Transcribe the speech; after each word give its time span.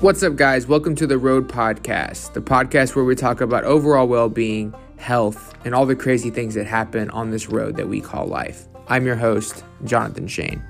What's 0.00 0.22
up, 0.22 0.36
guys? 0.36 0.66
Welcome 0.66 0.94
to 0.96 1.06
the 1.06 1.16
Road 1.16 1.48
Podcast, 1.48 2.34
the 2.34 2.42
podcast 2.42 2.94
where 2.94 3.04
we 3.06 3.14
talk 3.14 3.40
about 3.40 3.64
overall 3.64 4.06
well 4.06 4.28
being, 4.28 4.74
health, 4.98 5.54
and 5.64 5.74
all 5.74 5.86
the 5.86 5.96
crazy 5.96 6.28
things 6.28 6.54
that 6.54 6.66
happen 6.66 7.08
on 7.12 7.30
this 7.30 7.48
road 7.48 7.76
that 7.78 7.88
we 7.88 8.02
call 8.02 8.26
life. 8.26 8.66
I'm 8.88 9.06
your 9.06 9.16
host, 9.16 9.64
Jonathan 9.84 10.28
Shane. 10.28 10.62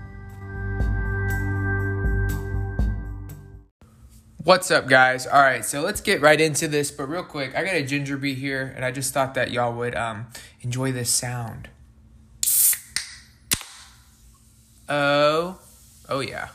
What's 4.44 4.70
up, 4.70 4.86
guys? 4.86 5.26
All 5.26 5.42
right, 5.42 5.64
so 5.64 5.80
let's 5.80 6.00
get 6.00 6.20
right 6.20 6.40
into 6.40 6.68
this. 6.68 6.92
But 6.92 7.08
real 7.08 7.24
quick, 7.24 7.56
I 7.56 7.64
got 7.64 7.74
a 7.74 7.82
ginger 7.82 8.16
bee 8.16 8.34
here, 8.34 8.72
and 8.76 8.84
I 8.84 8.92
just 8.92 9.12
thought 9.12 9.34
that 9.34 9.50
y'all 9.50 9.74
would 9.74 9.96
um, 9.96 10.28
enjoy 10.60 10.92
this 10.92 11.10
sound. 11.10 11.68
Oh, 14.88 15.58
oh 16.08 16.20
yeah. 16.20 16.50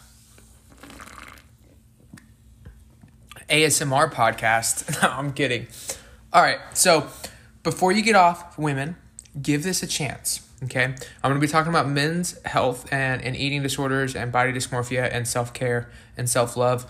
ASMR 3.51 4.11
podcast. 4.11 5.01
no, 5.03 5.09
I'm 5.09 5.33
kidding. 5.33 5.67
All 6.31 6.41
right, 6.41 6.59
so 6.73 7.07
before 7.63 7.91
you 7.91 8.01
get 8.01 8.15
off, 8.15 8.57
women, 8.57 8.95
give 9.39 9.63
this 9.63 9.83
a 9.83 9.87
chance. 9.87 10.47
Okay, 10.63 10.83
I'm 10.85 10.95
going 11.21 11.35
to 11.35 11.39
be 11.39 11.47
talking 11.47 11.69
about 11.69 11.89
men's 11.89 12.39
health 12.45 12.91
and, 12.93 13.21
and 13.21 13.35
eating 13.35 13.61
disorders 13.63 14.15
and 14.15 14.31
body 14.31 14.53
dysmorphia 14.53 15.09
and 15.11 15.27
self 15.27 15.53
care 15.53 15.89
and 16.15 16.29
self 16.29 16.55
love. 16.55 16.89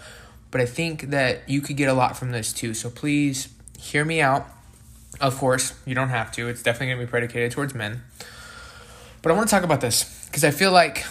But 0.52 0.62
I 0.62 0.66
think 0.66 1.10
that 1.10 1.50
you 1.50 1.62
could 1.62 1.78
get 1.78 1.90
a 1.90 1.94
lot 1.94 2.18
from 2.18 2.32
this 2.32 2.54
too. 2.54 2.74
So 2.74 2.90
please 2.90 3.48
hear 3.80 4.06
me 4.06 4.22
out. 4.22 4.48
Of 5.20 5.38
course, 5.38 5.74
you 5.86 5.96
don't 5.96 6.10
have 6.10 6.32
to. 6.34 6.48
It's 6.48 6.62
definitely 6.62 6.88
going 6.88 7.00
to 7.00 7.06
be 7.06 7.10
predicated 7.10 7.52
towards 7.52 7.74
men. 7.74 8.04
But 9.22 9.32
I 9.32 9.36
want 9.36 9.50
to 9.50 9.56
talk 9.56 9.64
about 9.64 9.82
this 9.82 10.26
because 10.28 10.44
I 10.44 10.52
feel 10.52 10.72
like 10.72 11.06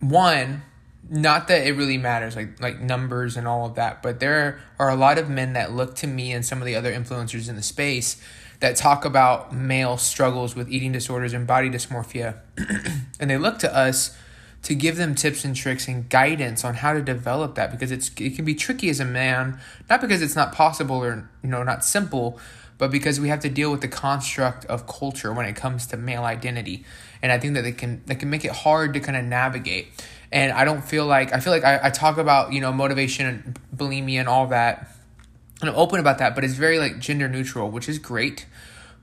one, 0.00 0.62
not 1.08 1.48
that 1.48 1.66
it 1.66 1.72
really 1.72 1.98
matters 1.98 2.36
like 2.36 2.60
like 2.60 2.80
numbers 2.80 3.36
and 3.36 3.48
all 3.48 3.66
of 3.66 3.74
that 3.74 4.02
but 4.02 4.20
there 4.20 4.60
are 4.78 4.90
a 4.90 4.94
lot 4.94 5.18
of 5.18 5.28
men 5.28 5.54
that 5.54 5.72
look 5.72 5.94
to 5.94 6.06
me 6.06 6.32
and 6.32 6.44
some 6.44 6.60
of 6.60 6.66
the 6.66 6.74
other 6.74 6.92
influencers 6.92 7.48
in 7.48 7.56
the 7.56 7.62
space 7.62 8.22
that 8.60 8.76
talk 8.76 9.04
about 9.04 9.54
male 9.54 9.96
struggles 9.96 10.54
with 10.54 10.70
eating 10.70 10.92
disorders 10.92 11.32
and 11.32 11.46
body 11.46 11.70
dysmorphia 11.70 12.38
and 13.20 13.30
they 13.30 13.38
look 13.38 13.58
to 13.58 13.74
us 13.74 14.16
to 14.62 14.74
give 14.74 14.96
them 14.96 15.14
tips 15.14 15.42
and 15.42 15.56
tricks 15.56 15.88
and 15.88 16.10
guidance 16.10 16.64
on 16.64 16.74
how 16.74 16.92
to 16.92 17.00
develop 17.00 17.54
that 17.54 17.70
because 17.70 17.90
it's 17.90 18.10
it 18.18 18.36
can 18.36 18.44
be 18.44 18.54
tricky 18.54 18.90
as 18.90 19.00
a 19.00 19.04
man 19.04 19.58
not 19.88 20.00
because 20.00 20.20
it's 20.20 20.36
not 20.36 20.52
possible 20.52 21.02
or 21.02 21.30
you 21.42 21.48
know 21.48 21.62
not 21.62 21.84
simple 21.84 22.38
but 22.80 22.90
because 22.90 23.20
we 23.20 23.28
have 23.28 23.40
to 23.40 23.50
deal 23.50 23.70
with 23.70 23.82
the 23.82 23.88
construct 23.88 24.64
of 24.64 24.86
culture 24.86 25.34
when 25.34 25.44
it 25.44 25.54
comes 25.54 25.86
to 25.86 25.98
male 25.98 26.24
identity. 26.24 26.82
And 27.20 27.30
i 27.30 27.38
think 27.38 27.52
that 27.54 27.60
they 27.60 27.72
can 27.72 28.02
they 28.06 28.14
can 28.14 28.30
make 28.30 28.44
it 28.44 28.52
hard 28.52 28.94
to 28.94 29.00
kind 29.00 29.18
of 29.18 29.24
navigate 29.24 29.88
and 30.32 30.52
I 30.52 30.64
don't 30.64 30.82
feel 30.82 31.06
like 31.06 31.32
I 31.32 31.40
feel 31.40 31.52
like 31.52 31.64
I, 31.64 31.80
I 31.84 31.90
talk 31.90 32.18
about 32.18 32.52
you 32.52 32.60
know 32.60 32.72
motivation 32.72 33.26
and 33.26 33.58
bulimia 33.74 34.20
and 34.20 34.28
all 34.28 34.46
that, 34.48 34.88
and 35.60 35.70
I'm 35.70 35.76
open 35.76 36.00
about 36.00 36.18
that, 36.18 36.34
but 36.34 36.44
it's 36.44 36.54
very 36.54 36.78
like 36.78 36.98
gender 36.98 37.28
neutral, 37.28 37.70
which 37.70 37.88
is 37.88 37.98
great. 37.98 38.46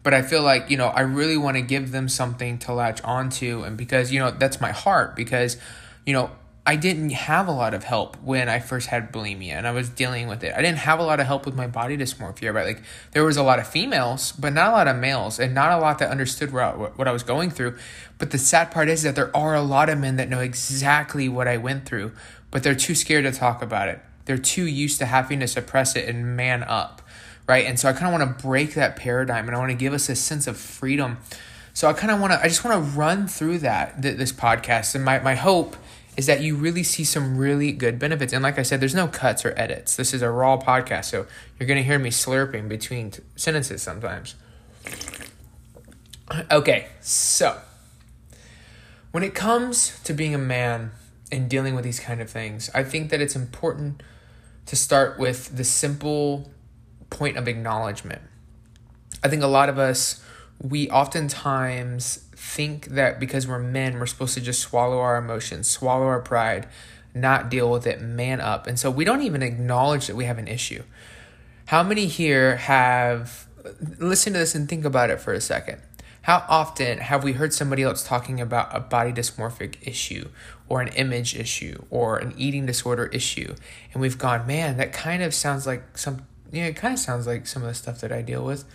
But 0.03 0.14
I 0.14 0.22
feel 0.22 0.42
like 0.42 0.70
you 0.70 0.78
know 0.78 0.88
I 0.88 1.02
really 1.02 1.38
want 1.38 1.58
to 1.58 1.61
give 1.61 1.92
them 1.92 2.08
something 2.08 2.58
to 2.59 2.73
latch 2.73 3.02
onto, 3.03 3.64
and 3.64 3.78
because 3.78 4.11
you 4.11 4.20
know 4.20 4.31
that's 4.31 4.61
my 4.61 4.72
heart 4.72 5.16
because 5.16 5.58
you 6.05 6.14
know 6.14 6.31
I 6.68 6.76
didn't 6.76 7.12
have 7.12 7.48
a 7.48 7.54
lot 7.54 7.73
of 7.73 7.86
help 7.86 8.22
when 8.22 8.50
I 8.50 8.60
first 8.60 8.88
had 8.88 9.14
bulimia 9.14 9.54
and 9.54 9.66
I 9.66 9.72
was 9.72 9.88
dealing 9.88 10.28
with 10.28 10.44
it. 10.44 10.54
I 10.54 10.62
didn't 10.62 10.80
have 10.80 11.00
a 11.00 11.04
lot 11.04 11.22
of 11.22 11.26
help 11.26 11.46
with 11.46 11.56
my 11.56 11.66
body 11.66 11.98
dysmorphia, 11.98 12.54
right? 12.54 12.66
Like 12.66 12.84
there 13.14 13.23
was 13.23 13.38
a 13.38 13.42
lot 13.42 13.58
of 13.58 13.66
females, 13.66 14.34
but 14.34 14.52
not 14.52 14.68
a 14.68 14.72
lot 14.73 14.88
of 14.90 14.98
males, 14.98 15.40
and 15.40 15.56
not 15.56 15.72
a 15.72 15.78
lot 15.78 16.00
that 16.00 16.12
understood 16.12 16.52
what 16.52 17.08
I, 17.08 17.12
was 17.14 17.23
going 17.23 17.52
through. 17.52 17.78
But 18.18 18.32
the 18.32 18.38
sad 18.38 18.70
part 18.70 18.90
is 18.90 19.04
that 19.04 19.16
there 19.16 19.36
are 19.36 19.56
a 19.56 19.62
lot 19.62 19.88
of 19.88 19.98
men 19.98 20.18
that 20.18 20.28
know 20.28 20.42
exactly 20.42 21.30
what 21.30 21.48
I 21.48 21.56
went 21.56 21.86
through, 21.86 22.12
but 22.52 22.64
they're 22.64 22.76
too 22.76 22.95
scared 22.95 23.23
to 23.23 23.32
talk 23.32 23.62
about 23.62 23.88
it. 23.88 24.02
They're 24.26 24.38
too 24.38 24.66
used 24.66 25.00
to 25.00 25.06
having 25.06 25.40
to 25.40 25.48
suppress 25.48 25.95
it 25.95 26.10
and 26.10 26.36
man 26.36 26.64
up, 26.64 27.02
right? 27.48 27.66
And 27.66 27.80
so 27.80 27.88
I 27.88 27.94
kind 27.94 28.14
of 28.14 28.20
want 28.20 28.38
to 28.38 28.44
break 28.45 28.73
that 28.73 28.98
paradigm 28.98 29.48
and 29.48 29.55
I 29.55 29.60
want 29.60 29.72
to 29.72 29.78
give 29.78 29.94
us 29.94 30.10
a 30.10 30.17
sense 30.17 30.48
of 30.48 30.58
freedom. 30.58 31.20
So 31.73 31.88
I 31.88 31.94
kind 31.94 32.11
of 32.11 32.20
want 32.20 32.34
to, 32.34 32.42
I 32.42 32.49
just 32.49 32.66
want 32.66 32.76
to 32.76 32.92
run 32.92 33.26
through 33.26 33.60
that, 33.60 34.02
this 34.02 34.34
podcast. 34.34 34.95
And 34.95 35.05
my, 35.05 35.20
my 35.20 35.36
hope 35.36 35.78
is 36.17 36.26
that 36.26 36.42
you 36.42 36.55
really 36.55 36.83
see 36.83 37.04
some 37.04 37.38
really 37.38 37.72
good 37.72 38.00
benefits. 38.00 38.33
And 38.33 38.42
like 38.42 38.58
I 38.58 38.64
said, 38.64 38.82
there's 38.82 38.95
no 38.95 39.08
cuts 39.08 39.45
or 39.45 39.54
edits. 39.55 39.95
This 39.95 40.14
is 40.16 40.23
a 40.23 40.30
raw 40.30 40.58
podcast, 40.58 41.05
so 41.05 41.28
you're 41.60 41.67
going 41.67 41.78
to 41.78 41.83
hear 41.83 42.00
me 42.00 42.10
slurping 42.10 42.67
between 42.67 43.11
t- 43.11 43.22
sentences 43.36 43.83
sometimes. 43.83 44.36
Okay, 46.52 46.88
so 47.00 47.61
when 49.11 49.23
it 49.23 49.36
comes 49.36 50.00
to 50.04 50.14
being 50.14 50.33
a 50.33 50.39
man 50.39 50.92
and 51.32 51.50
dealing 51.50 51.76
with 51.76 51.83
these 51.83 52.00
kind 52.00 52.20
of 52.20 52.30
things, 52.30 52.70
I 52.73 52.84
think 52.84 53.11
that 53.11 53.22
it's 53.22 53.36
important 53.36 54.02
to 54.66 54.76
start 54.76 55.20
with 55.20 55.55
the 55.55 55.64
simple 55.64 56.52
point 57.10 57.38
of 57.38 57.48
acknowledgement. 57.48 58.22
I 59.23 59.30
think 59.30 59.44
a 59.44 59.48
lot 59.48 59.70
of 59.70 59.78
us, 59.78 60.23
we 60.62 60.90
oftentimes 60.90 62.28
think 62.36 62.88
that 62.88 63.20
because 63.20 63.48
we're 63.48 63.60
men, 63.60 64.00
we're 64.00 64.06
supposed 64.06 64.34
to 64.36 64.42
just 64.42 64.62
swallow 64.62 65.00
our 65.00 65.18
emotions, 65.18 65.70
swallow 65.70 66.06
our 66.06 66.20
pride, 66.20 66.68
not 67.14 67.50
deal 67.50 67.72
with 67.72 67.86
it, 67.86 68.02
man 68.02 68.42
up. 68.42 68.67
And 68.67 68.80
so 68.80 68.90
we 68.90 69.06
don't 69.06 69.22
even 69.22 69.42
acknowledge 69.42 70.08
that 70.08 70.16
we 70.16 70.26
have 70.26 70.38
an 70.38 70.48
issue. 70.48 70.84
How 71.67 71.84
many 71.84 72.06
here 72.06 72.56
have, 72.58 73.48
listen 74.00 74.34
to 74.34 74.40
this 74.40 74.56
and 74.56 74.70
think 74.70 74.86
about 74.86 75.10
it 75.10 75.20
for 75.20 75.34
a 75.34 75.42
second. 75.42 75.82
How 76.22 76.46
often 76.50 76.98
have 76.98 77.23
we 77.23 77.34
heard 77.34 77.54
somebody 77.54 77.84
else 77.84 78.06
talking 78.06 78.42
about 78.42 78.76
a 78.76 78.80
body 78.80 79.14
dysmorphic 79.14 79.76
issue 79.82 80.30
or 80.67 80.82
an 80.82 80.90
image 80.90 81.36
issue 81.36 81.86
or 81.90 82.17
an 82.17 82.34
eating 82.38 82.66
disorder 82.66 83.06
issue? 83.08 83.56
And 83.94 84.02
we've 84.02 84.17
gone, 84.17 84.46
man, 84.46 84.78
that 84.78 84.92
kind 84.92 85.23
of 85.23 85.34
sounds 85.34 85.66
like 85.66 85.98
some, 85.98 86.26
you 86.52 86.62
know, 86.62 86.67
it 86.67 86.76
kind 86.76 86.94
of 86.94 87.00
sounds 87.00 87.28
like 87.28 87.48
some 87.48 87.62
of 87.62 87.70
the 87.70 87.76
stuff 87.76 88.02
that 88.02 88.12
I 88.12 88.22
deal 88.22 88.44
with 88.44 88.66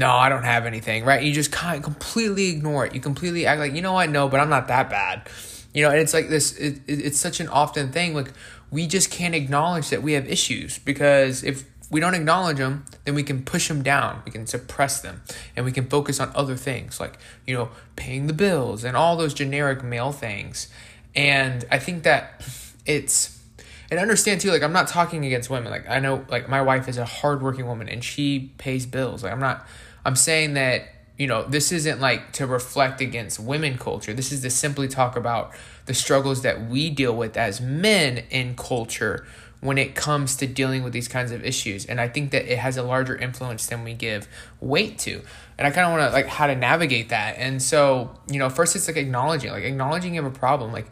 no, 0.00 0.10
I 0.10 0.30
don't 0.30 0.44
have 0.44 0.64
anything, 0.64 1.04
right? 1.04 1.22
You 1.22 1.30
just 1.30 1.52
kind 1.52 1.76
of 1.76 1.82
completely 1.82 2.48
ignore 2.48 2.86
it. 2.86 2.94
You 2.94 3.00
completely 3.02 3.44
act 3.44 3.60
like, 3.60 3.74
you 3.74 3.82
know 3.82 3.92
what? 3.92 4.08
No, 4.08 4.30
but 4.30 4.40
I'm 4.40 4.48
not 4.48 4.66
that 4.68 4.88
bad. 4.88 5.28
You 5.74 5.82
know, 5.82 5.90
and 5.90 5.98
it's 5.98 6.14
like 6.14 6.30
this, 6.30 6.56
it, 6.56 6.80
it, 6.86 7.04
it's 7.04 7.18
such 7.18 7.38
an 7.38 7.48
often 7.48 7.92
thing. 7.92 8.14
Like, 8.14 8.32
we 8.70 8.86
just 8.86 9.10
can't 9.10 9.34
acknowledge 9.34 9.90
that 9.90 10.02
we 10.02 10.14
have 10.14 10.26
issues 10.26 10.78
because 10.78 11.44
if 11.44 11.64
we 11.90 12.00
don't 12.00 12.14
acknowledge 12.14 12.56
them, 12.56 12.86
then 13.04 13.14
we 13.14 13.22
can 13.22 13.42
push 13.42 13.68
them 13.68 13.82
down, 13.82 14.22
we 14.24 14.32
can 14.32 14.46
suppress 14.46 15.02
them, 15.02 15.20
and 15.54 15.66
we 15.66 15.72
can 15.72 15.86
focus 15.86 16.18
on 16.18 16.32
other 16.34 16.56
things 16.56 16.98
like, 16.98 17.18
you 17.46 17.54
know, 17.54 17.68
paying 17.96 18.26
the 18.26 18.32
bills 18.32 18.84
and 18.84 18.96
all 18.96 19.16
those 19.16 19.34
generic 19.34 19.84
male 19.84 20.12
things. 20.12 20.68
And 21.14 21.66
I 21.70 21.78
think 21.78 22.04
that 22.04 22.42
it's, 22.86 23.38
and 23.90 24.00
understand 24.00 24.40
too, 24.40 24.50
like, 24.50 24.62
I'm 24.62 24.72
not 24.72 24.88
talking 24.88 25.26
against 25.26 25.50
women. 25.50 25.70
Like, 25.70 25.90
I 25.90 25.98
know, 25.98 26.24
like, 26.30 26.48
my 26.48 26.62
wife 26.62 26.88
is 26.88 26.96
a 26.96 27.04
hardworking 27.04 27.66
woman 27.66 27.86
and 27.86 28.02
she 28.02 28.54
pays 28.56 28.86
bills. 28.86 29.22
Like, 29.22 29.32
I'm 29.32 29.40
not, 29.40 29.66
I'm 30.04 30.16
saying 30.16 30.54
that, 30.54 30.88
you 31.16 31.26
know, 31.26 31.42
this 31.42 31.72
isn't 31.72 32.00
like 32.00 32.32
to 32.34 32.46
reflect 32.46 33.00
against 33.00 33.38
women 33.38 33.78
culture. 33.78 34.14
This 34.14 34.32
is 34.32 34.40
to 34.42 34.50
simply 34.50 34.88
talk 34.88 35.16
about 35.16 35.52
the 35.86 35.94
struggles 35.94 36.42
that 36.42 36.68
we 36.68 36.90
deal 36.90 37.14
with 37.14 37.36
as 37.36 37.60
men 37.60 38.24
in 38.30 38.56
culture 38.56 39.26
when 39.60 39.76
it 39.76 39.94
comes 39.94 40.36
to 40.36 40.46
dealing 40.46 40.82
with 40.82 40.92
these 40.92 41.08
kinds 41.08 41.32
of 41.32 41.44
issues. 41.44 41.84
And 41.84 42.00
I 42.00 42.08
think 42.08 42.30
that 42.30 42.50
it 42.50 42.58
has 42.58 42.76
a 42.76 42.82
larger 42.82 43.14
influence 43.16 43.66
than 43.66 43.84
we 43.84 43.92
give 43.92 44.26
weight 44.60 44.98
to. 45.00 45.20
And 45.58 45.66
I 45.66 45.70
kind 45.70 45.86
of 45.86 45.92
want 45.92 46.10
to 46.10 46.14
like 46.14 46.26
how 46.26 46.46
to 46.46 46.56
navigate 46.56 47.10
that. 47.10 47.36
And 47.36 47.62
so, 47.62 48.18
you 48.30 48.38
know, 48.38 48.48
first 48.48 48.74
it's 48.74 48.88
like 48.88 48.96
acknowledging, 48.96 49.50
like 49.50 49.64
acknowledging 49.64 50.14
you 50.14 50.22
have 50.22 50.32
a 50.32 50.38
problem. 50.38 50.72
Like 50.72 50.90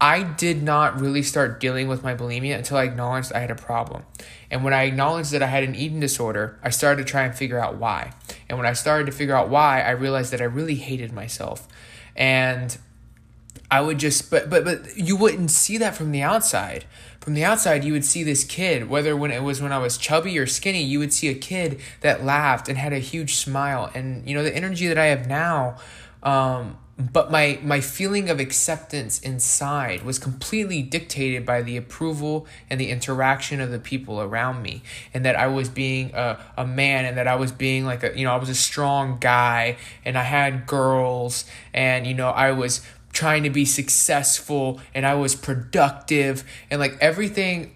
I 0.00 0.22
did 0.22 0.62
not 0.62 1.00
really 1.00 1.22
start 1.22 1.58
dealing 1.58 1.88
with 1.88 2.04
my 2.04 2.14
bulimia 2.14 2.56
until 2.56 2.76
I 2.76 2.84
acknowledged 2.84 3.32
I 3.32 3.40
had 3.40 3.50
a 3.50 3.56
problem. 3.56 4.04
And 4.50 4.62
when 4.62 4.72
I 4.72 4.84
acknowledged 4.84 5.32
that 5.32 5.42
I 5.42 5.46
had 5.46 5.64
an 5.64 5.74
eating 5.74 5.98
disorder, 5.98 6.58
I 6.62 6.70
started 6.70 7.04
to 7.04 7.10
try 7.10 7.22
and 7.22 7.34
figure 7.34 7.58
out 7.58 7.76
why. 7.76 8.12
And 8.48 8.58
when 8.58 8.66
I 8.66 8.74
started 8.74 9.06
to 9.06 9.12
figure 9.12 9.34
out 9.34 9.48
why, 9.48 9.82
I 9.82 9.90
realized 9.90 10.32
that 10.32 10.40
I 10.40 10.44
really 10.44 10.76
hated 10.76 11.12
myself. 11.12 11.66
And 12.14 12.78
I 13.70 13.80
would 13.80 13.98
just 13.98 14.30
but 14.30 14.48
but 14.48 14.64
but 14.64 14.96
you 14.96 15.16
wouldn't 15.16 15.50
see 15.50 15.76
that 15.78 15.94
from 15.94 16.12
the 16.12 16.22
outside. 16.22 16.84
From 17.20 17.34
the 17.34 17.44
outside, 17.44 17.84
you 17.84 17.92
would 17.92 18.04
see 18.04 18.22
this 18.22 18.44
kid, 18.44 18.88
whether 18.88 19.14
when 19.14 19.30
it 19.30 19.42
was 19.42 19.60
when 19.60 19.72
I 19.72 19.78
was 19.78 19.98
chubby 19.98 20.38
or 20.38 20.46
skinny, 20.46 20.82
you 20.82 20.98
would 21.00 21.12
see 21.12 21.28
a 21.28 21.34
kid 21.34 21.80
that 22.00 22.24
laughed 22.24 22.68
and 22.68 22.78
had 22.78 22.92
a 22.92 22.98
huge 22.98 23.34
smile. 23.34 23.90
And 23.94 24.26
you 24.26 24.34
know, 24.34 24.42
the 24.42 24.54
energy 24.54 24.86
that 24.86 24.96
I 24.96 25.06
have 25.06 25.26
now, 25.26 25.76
um, 26.22 26.78
but 26.98 27.30
my 27.30 27.60
my 27.62 27.80
feeling 27.80 28.28
of 28.28 28.40
acceptance 28.40 29.20
inside 29.20 30.02
was 30.02 30.18
completely 30.18 30.82
dictated 30.82 31.46
by 31.46 31.62
the 31.62 31.76
approval 31.76 32.44
and 32.68 32.80
the 32.80 32.90
interaction 32.90 33.60
of 33.60 33.70
the 33.70 33.78
people 33.78 34.20
around 34.20 34.60
me 34.62 34.82
and 35.14 35.24
that 35.24 35.36
i 35.36 35.46
was 35.46 35.68
being 35.68 36.10
a, 36.14 36.38
a 36.56 36.66
man 36.66 37.04
and 37.04 37.16
that 37.16 37.28
i 37.28 37.36
was 37.36 37.52
being 37.52 37.84
like 37.84 38.02
a 38.02 38.18
you 38.18 38.24
know 38.24 38.32
i 38.32 38.36
was 38.36 38.48
a 38.48 38.54
strong 38.54 39.16
guy 39.20 39.76
and 40.04 40.18
i 40.18 40.22
had 40.24 40.66
girls 40.66 41.44
and 41.72 42.04
you 42.04 42.14
know 42.14 42.30
i 42.30 42.50
was 42.50 42.84
trying 43.12 43.44
to 43.44 43.50
be 43.50 43.64
successful 43.64 44.80
and 44.92 45.06
i 45.06 45.14
was 45.14 45.36
productive 45.36 46.42
and 46.68 46.80
like 46.80 46.96
everything 47.00 47.72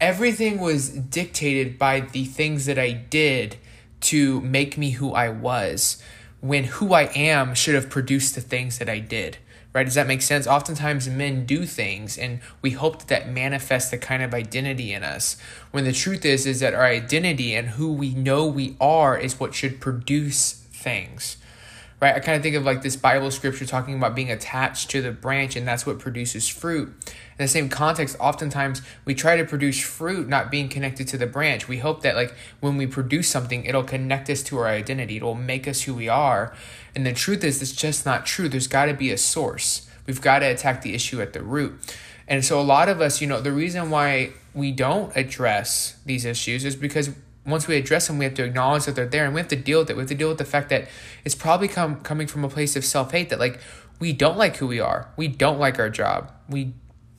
everything 0.00 0.58
was 0.58 0.88
dictated 0.88 1.78
by 1.78 2.00
the 2.00 2.24
things 2.24 2.66
that 2.66 2.80
i 2.80 2.90
did 2.90 3.56
to 4.00 4.40
make 4.40 4.76
me 4.76 4.90
who 4.90 5.12
i 5.12 5.28
was 5.28 6.02
when 6.40 6.64
who 6.64 6.94
I 6.94 7.04
am 7.14 7.54
should 7.54 7.74
have 7.74 7.90
produced 7.90 8.34
the 8.34 8.40
things 8.40 8.78
that 8.78 8.88
I 8.88 8.98
did, 8.98 9.38
right? 9.72 9.84
Does 9.84 9.94
that 9.94 10.06
make 10.06 10.22
sense? 10.22 10.46
Oftentimes 10.46 11.08
men 11.08 11.44
do 11.44 11.66
things 11.66 12.16
and 12.16 12.40
we 12.62 12.70
hope 12.70 12.98
that 12.98 13.08
that 13.08 13.28
manifests 13.28 13.90
the 13.90 13.98
kind 13.98 14.22
of 14.22 14.34
identity 14.34 14.92
in 14.92 15.02
us. 15.02 15.36
When 15.70 15.84
the 15.84 15.92
truth 15.92 16.24
is 16.24 16.46
is 16.46 16.60
that 16.60 16.74
our 16.74 16.86
identity 16.86 17.54
and 17.54 17.68
who 17.70 17.92
we 17.92 18.14
know 18.14 18.46
we 18.46 18.76
are 18.80 19.18
is 19.18 19.38
what 19.38 19.54
should 19.54 19.80
produce 19.80 20.52
things. 20.52 21.36
Right? 22.00 22.14
I 22.14 22.20
kind 22.20 22.36
of 22.36 22.42
think 22.42 22.56
of 22.56 22.64
like 22.64 22.80
this 22.80 22.96
Bible 22.96 23.30
scripture 23.30 23.66
talking 23.66 23.94
about 23.94 24.14
being 24.14 24.30
attached 24.30 24.88
to 24.90 25.02
the 25.02 25.10
branch 25.10 25.54
and 25.54 25.68
that's 25.68 25.84
what 25.84 25.98
produces 25.98 26.48
fruit. 26.48 26.88
In 27.06 27.44
the 27.44 27.48
same 27.48 27.68
context, 27.68 28.16
oftentimes 28.18 28.80
we 29.04 29.14
try 29.14 29.36
to 29.36 29.44
produce 29.44 29.80
fruit 29.80 30.26
not 30.26 30.50
being 30.50 30.70
connected 30.70 31.08
to 31.08 31.18
the 31.18 31.26
branch. 31.26 31.68
We 31.68 31.78
hope 31.78 32.00
that 32.02 32.16
like 32.16 32.34
when 32.60 32.78
we 32.78 32.86
produce 32.86 33.28
something, 33.28 33.64
it'll 33.64 33.84
connect 33.84 34.30
us 34.30 34.42
to 34.44 34.58
our 34.58 34.66
identity. 34.66 35.18
It'll 35.18 35.34
make 35.34 35.68
us 35.68 35.82
who 35.82 35.94
we 35.94 36.08
are. 36.08 36.54
And 36.94 37.04
the 37.04 37.12
truth 37.12 37.44
is, 37.44 37.60
it's 37.60 37.72
just 37.72 38.06
not 38.06 38.24
true. 38.24 38.48
There's 38.48 38.66
got 38.66 38.86
to 38.86 38.94
be 38.94 39.10
a 39.10 39.18
source. 39.18 39.88
We've 40.06 40.20
got 40.20 40.40
to 40.40 40.46
attack 40.46 40.82
the 40.82 40.94
issue 40.94 41.20
at 41.20 41.34
the 41.34 41.42
root. 41.42 41.96
And 42.26 42.44
so, 42.44 42.60
a 42.60 42.62
lot 42.62 42.88
of 42.88 43.00
us, 43.00 43.20
you 43.20 43.26
know, 43.26 43.40
the 43.40 43.52
reason 43.52 43.90
why 43.90 44.30
we 44.54 44.72
don't 44.72 45.14
address 45.16 45.96
these 46.06 46.24
issues 46.24 46.64
is 46.64 46.76
because 46.76 47.10
once 47.46 47.66
we 47.66 47.76
address 47.76 48.06
them, 48.06 48.18
we 48.18 48.24
have 48.24 48.34
to 48.34 48.44
acknowledge 48.44 48.84
that 48.84 48.94
they're 48.94 49.06
there 49.06 49.24
and 49.24 49.34
we 49.34 49.40
have 49.40 49.48
to 49.48 49.56
deal 49.56 49.80
with 49.80 49.90
it. 49.90 49.96
We 49.96 50.02
have 50.02 50.08
to 50.08 50.14
deal 50.14 50.28
with 50.28 50.38
the 50.38 50.44
fact 50.44 50.68
that 50.70 50.88
it's 51.24 51.34
probably 51.34 51.68
come 51.68 52.00
coming 52.00 52.26
from 52.26 52.44
a 52.44 52.48
place 52.48 52.76
of 52.76 52.84
self 52.84 53.12
hate 53.12 53.30
that, 53.30 53.38
like, 53.38 53.60
we 53.98 54.12
don't 54.12 54.36
like 54.36 54.56
who 54.56 54.66
we 54.66 54.80
are. 54.80 55.08
We 55.16 55.28
don't 55.28 55.58
like 55.58 55.78
our 55.78 55.90
job. 55.90 56.32
We, 56.48 56.74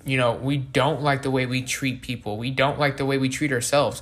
you 0.06 0.18
know, 0.18 0.34
we 0.34 0.58
don't 0.58 1.02
like 1.02 1.22
the 1.22 1.32
way 1.32 1.46
we 1.46 1.62
treat 1.62 2.02
people. 2.02 2.38
We 2.38 2.52
don't 2.52 2.80
like 2.80 2.98
the 2.98 3.06
way 3.06 3.18
we 3.18 3.30
treat 3.30 3.52
ourselves 3.52 4.02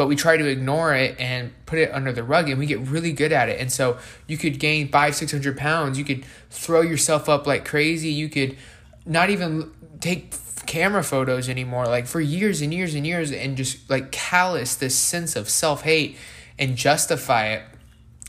but 0.00 0.06
we 0.06 0.16
try 0.16 0.38
to 0.38 0.46
ignore 0.46 0.94
it 0.94 1.14
and 1.20 1.52
put 1.66 1.78
it 1.78 1.92
under 1.92 2.10
the 2.10 2.22
rug 2.22 2.48
and 2.48 2.58
we 2.58 2.64
get 2.64 2.78
really 2.78 3.12
good 3.12 3.32
at 3.32 3.50
it 3.50 3.60
and 3.60 3.70
so 3.70 3.98
you 4.26 4.38
could 4.38 4.58
gain 4.58 4.88
five 4.88 5.14
six 5.14 5.30
hundred 5.30 5.58
pounds 5.58 5.98
you 5.98 6.04
could 6.06 6.24
throw 6.48 6.80
yourself 6.80 7.28
up 7.28 7.46
like 7.46 7.66
crazy 7.66 8.08
you 8.08 8.26
could 8.26 8.56
not 9.04 9.28
even 9.28 9.70
take 10.00 10.32
camera 10.70 11.02
photos 11.02 11.48
anymore 11.48 11.84
like 11.86 12.06
for 12.06 12.20
years 12.20 12.62
and 12.62 12.72
years 12.72 12.94
and 12.94 13.04
years 13.04 13.32
and 13.32 13.56
just 13.56 13.90
like 13.90 14.12
callous 14.12 14.76
this 14.76 14.94
sense 14.94 15.34
of 15.34 15.48
self-hate 15.48 16.16
and 16.60 16.76
justify 16.76 17.48
it 17.48 17.62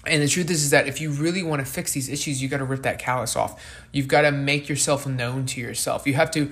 and 0.04 0.24
the 0.24 0.28
truth 0.28 0.50
is, 0.50 0.64
is 0.64 0.72
that 0.72 0.88
if 0.88 1.00
you 1.00 1.12
really 1.12 1.44
want 1.44 1.64
to 1.64 1.72
fix 1.72 1.94
these 1.94 2.10
issues, 2.10 2.42
you 2.42 2.50
got 2.50 2.58
to 2.58 2.64
rip 2.64 2.82
that 2.82 2.98
callus 2.98 3.36
off. 3.36 3.64
You've 3.92 4.08
got 4.08 4.22
to 4.22 4.32
make 4.32 4.68
yourself 4.68 5.06
known 5.06 5.46
to 5.46 5.62
yourself. 5.62 6.08
You 6.08 6.16
have 6.16 6.32
to 6.32 6.52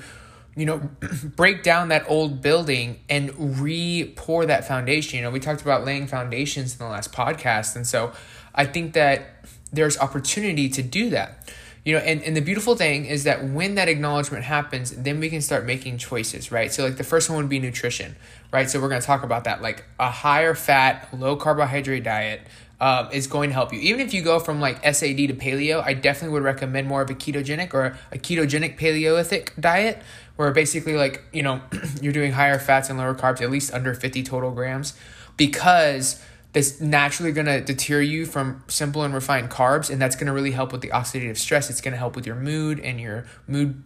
you 0.55 0.65
know, 0.65 0.89
break 1.35 1.63
down 1.63 1.87
that 1.87 2.05
old 2.07 2.41
building 2.41 2.99
and 3.09 3.59
re 3.59 4.13
pour 4.15 4.45
that 4.45 4.67
foundation. 4.67 5.17
You 5.17 5.23
know, 5.23 5.31
we 5.31 5.39
talked 5.39 5.61
about 5.61 5.85
laying 5.85 6.05
foundations 6.05 6.73
in 6.73 6.79
the 6.79 6.91
last 6.91 7.11
podcast. 7.11 7.75
And 7.75 7.87
so 7.87 8.11
I 8.53 8.65
think 8.65 8.93
that 8.93 9.45
there's 9.71 9.97
opportunity 9.97 10.69
to 10.69 10.83
do 10.83 11.09
that. 11.11 11.51
You 11.85 11.93
know, 11.93 11.99
and, 11.99 12.21
and 12.23 12.35
the 12.35 12.41
beautiful 12.41 12.75
thing 12.75 13.05
is 13.05 13.23
that 13.23 13.49
when 13.49 13.75
that 13.75 13.87
acknowledgement 13.87 14.43
happens, 14.43 14.91
then 14.91 15.19
we 15.19 15.29
can 15.29 15.41
start 15.41 15.65
making 15.65 15.97
choices, 15.97 16.51
right? 16.51 16.71
So, 16.71 16.83
like, 16.83 16.97
the 16.97 17.03
first 17.03 17.29
one 17.29 17.37
would 17.37 17.49
be 17.49 17.59
nutrition, 17.59 18.15
right? 18.51 18.69
So, 18.69 18.81
we're 18.81 18.89
going 18.89 19.01
to 19.01 19.07
talk 19.07 19.23
about 19.23 19.45
that. 19.45 19.61
Like, 19.61 19.85
a 19.97 20.11
higher 20.11 20.53
fat, 20.55 21.07
low 21.17 21.37
carbohydrate 21.37 22.03
diet, 22.03 22.41
um, 22.81 23.09
is 23.11 23.27
going 23.27 23.49
to 23.49 23.53
help 23.53 23.73
you. 23.73 23.79
Even 23.79 23.99
if 23.99 24.13
you 24.13 24.21
go 24.21 24.39
from 24.39 24.61
like 24.61 24.77
SAD 24.83 25.17
to 25.17 25.33
paleo, 25.33 25.83
I 25.83 25.93
definitely 25.93 26.33
would 26.33 26.43
recommend 26.43 26.87
more 26.87 27.01
of 27.01 27.09
a 27.09 27.13
ketogenic 27.13 27.73
or 27.73 27.97
a 28.11 28.17
ketogenic 28.17 28.77
paleolithic 28.77 29.53
diet, 29.59 30.01
where 30.37 30.51
basically 30.51 30.95
like 30.95 31.23
you 31.33 31.43
know 31.43 31.61
you're 32.01 32.13
doing 32.13 32.31
higher 32.31 32.59
fats 32.59 32.89
and 32.89 32.97
lower 32.97 33.13
carbs, 33.13 33.41
at 33.41 33.51
least 33.51 33.73
under 33.73 33.93
fifty 33.93 34.23
total 34.23 34.51
grams, 34.51 34.93
because 35.35 36.23
that's 36.51 36.81
naturally 36.81 37.31
going 37.31 37.45
to 37.45 37.61
deter 37.61 38.01
you 38.01 38.25
from 38.25 38.63
simple 38.67 39.03
and 39.03 39.13
refined 39.13 39.49
carbs 39.49 39.89
and 39.89 40.01
that's 40.01 40.15
going 40.15 40.27
to 40.27 40.33
really 40.33 40.51
help 40.51 40.71
with 40.71 40.81
the 40.81 40.89
oxidative 40.89 41.37
stress. 41.37 41.69
It's 41.69 41.81
going 41.81 41.91
to 41.91 41.97
help 41.97 42.15
with 42.15 42.25
your 42.25 42.35
mood 42.35 42.79
and 42.79 42.99
your 42.99 43.25
mood 43.47 43.83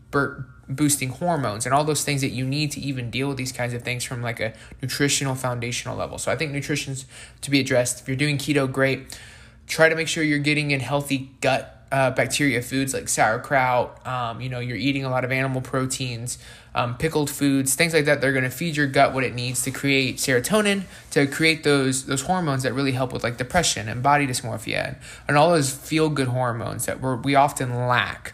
boosting 0.69 1.09
hormones 1.09 1.65
and 1.65 1.75
all 1.75 1.83
those 1.83 2.05
things 2.05 2.21
that 2.21 2.29
you 2.29 2.45
need 2.45 2.71
to 2.71 2.79
even 2.79 3.09
deal 3.09 3.27
with 3.27 3.37
these 3.37 3.51
kinds 3.51 3.73
of 3.73 3.81
things 3.81 4.03
from 4.03 4.21
like 4.21 4.39
a 4.39 4.53
nutritional 4.81 5.35
foundational 5.35 5.97
level. 5.97 6.17
So 6.17 6.31
i 6.31 6.37
think 6.37 6.51
nutrition's 6.51 7.05
to 7.41 7.51
be 7.51 7.59
addressed. 7.59 8.01
If 8.01 8.07
you're 8.07 8.17
doing 8.17 8.37
keto 8.37 8.71
great. 8.71 9.19
Try 9.65 9.87
to 9.87 9.95
make 9.95 10.09
sure 10.09 10.23
you're 10.23 10.39
getting 10.39 10.71
in 10.71 10.81
healthy 10.81 11.31
gut 11.39 11.83
uh, 11.93 12.09
bacteria 12.11 12.61
foods 12.61 12.93
like 12.93 13.07
sauerkraut. 13.07 14.05
Um, 14.05 14.41
you 14.41 14.49
know, 14.49 14.59
you're 14.59 14.77
eating 14.77 15.05
a 15.05 15.09
lot 15.09 15.23
of 15.23 15.31
animal 15.31 15.61
proteins, 15.61 16.39
um, 16.75 16.97
pickled 16.97 17.29
foods, 17.29 17.75
things 17.75 17.93
like 17.93 18.05
that. 18.05 18.21
They're 18.21 18.31
going 18.31 18.43
to 18.43 18.49
feed 18.49 18.75
your 18.75 18.87
gut 18.87 19.13
what 19.13 19.23
it 19.23 19.33
needs 19.33 19.61
to 19.63 19.71
create 19.71 20.17
serotonin 20.17 20.83
to 21.11 21.27
create 21.27 21.63
those 21.63 22.05
those 22.05 22.23
hormones 22.23 22.63
that 22.63 22.73
really 22.73 22.93
help 22.93 23.13
with 23.13 23.23
like 23.23 23.37
depression 23.37 23.87
and 23.87 24.01
body 24.01 24.25
dysmorphia 24.25 24.87
and, 24.87 24.97
and 25.27 25.37
all 25.37 25.51
those 25.51 25.71
feel 25.71 26.09
good 26.09 26.29
hormones 26.29 26.85
that 26.85 26.99
we 27.01 27.15
we 27.15 27.35
often 27.35 27.87
lack. 27.87 28.33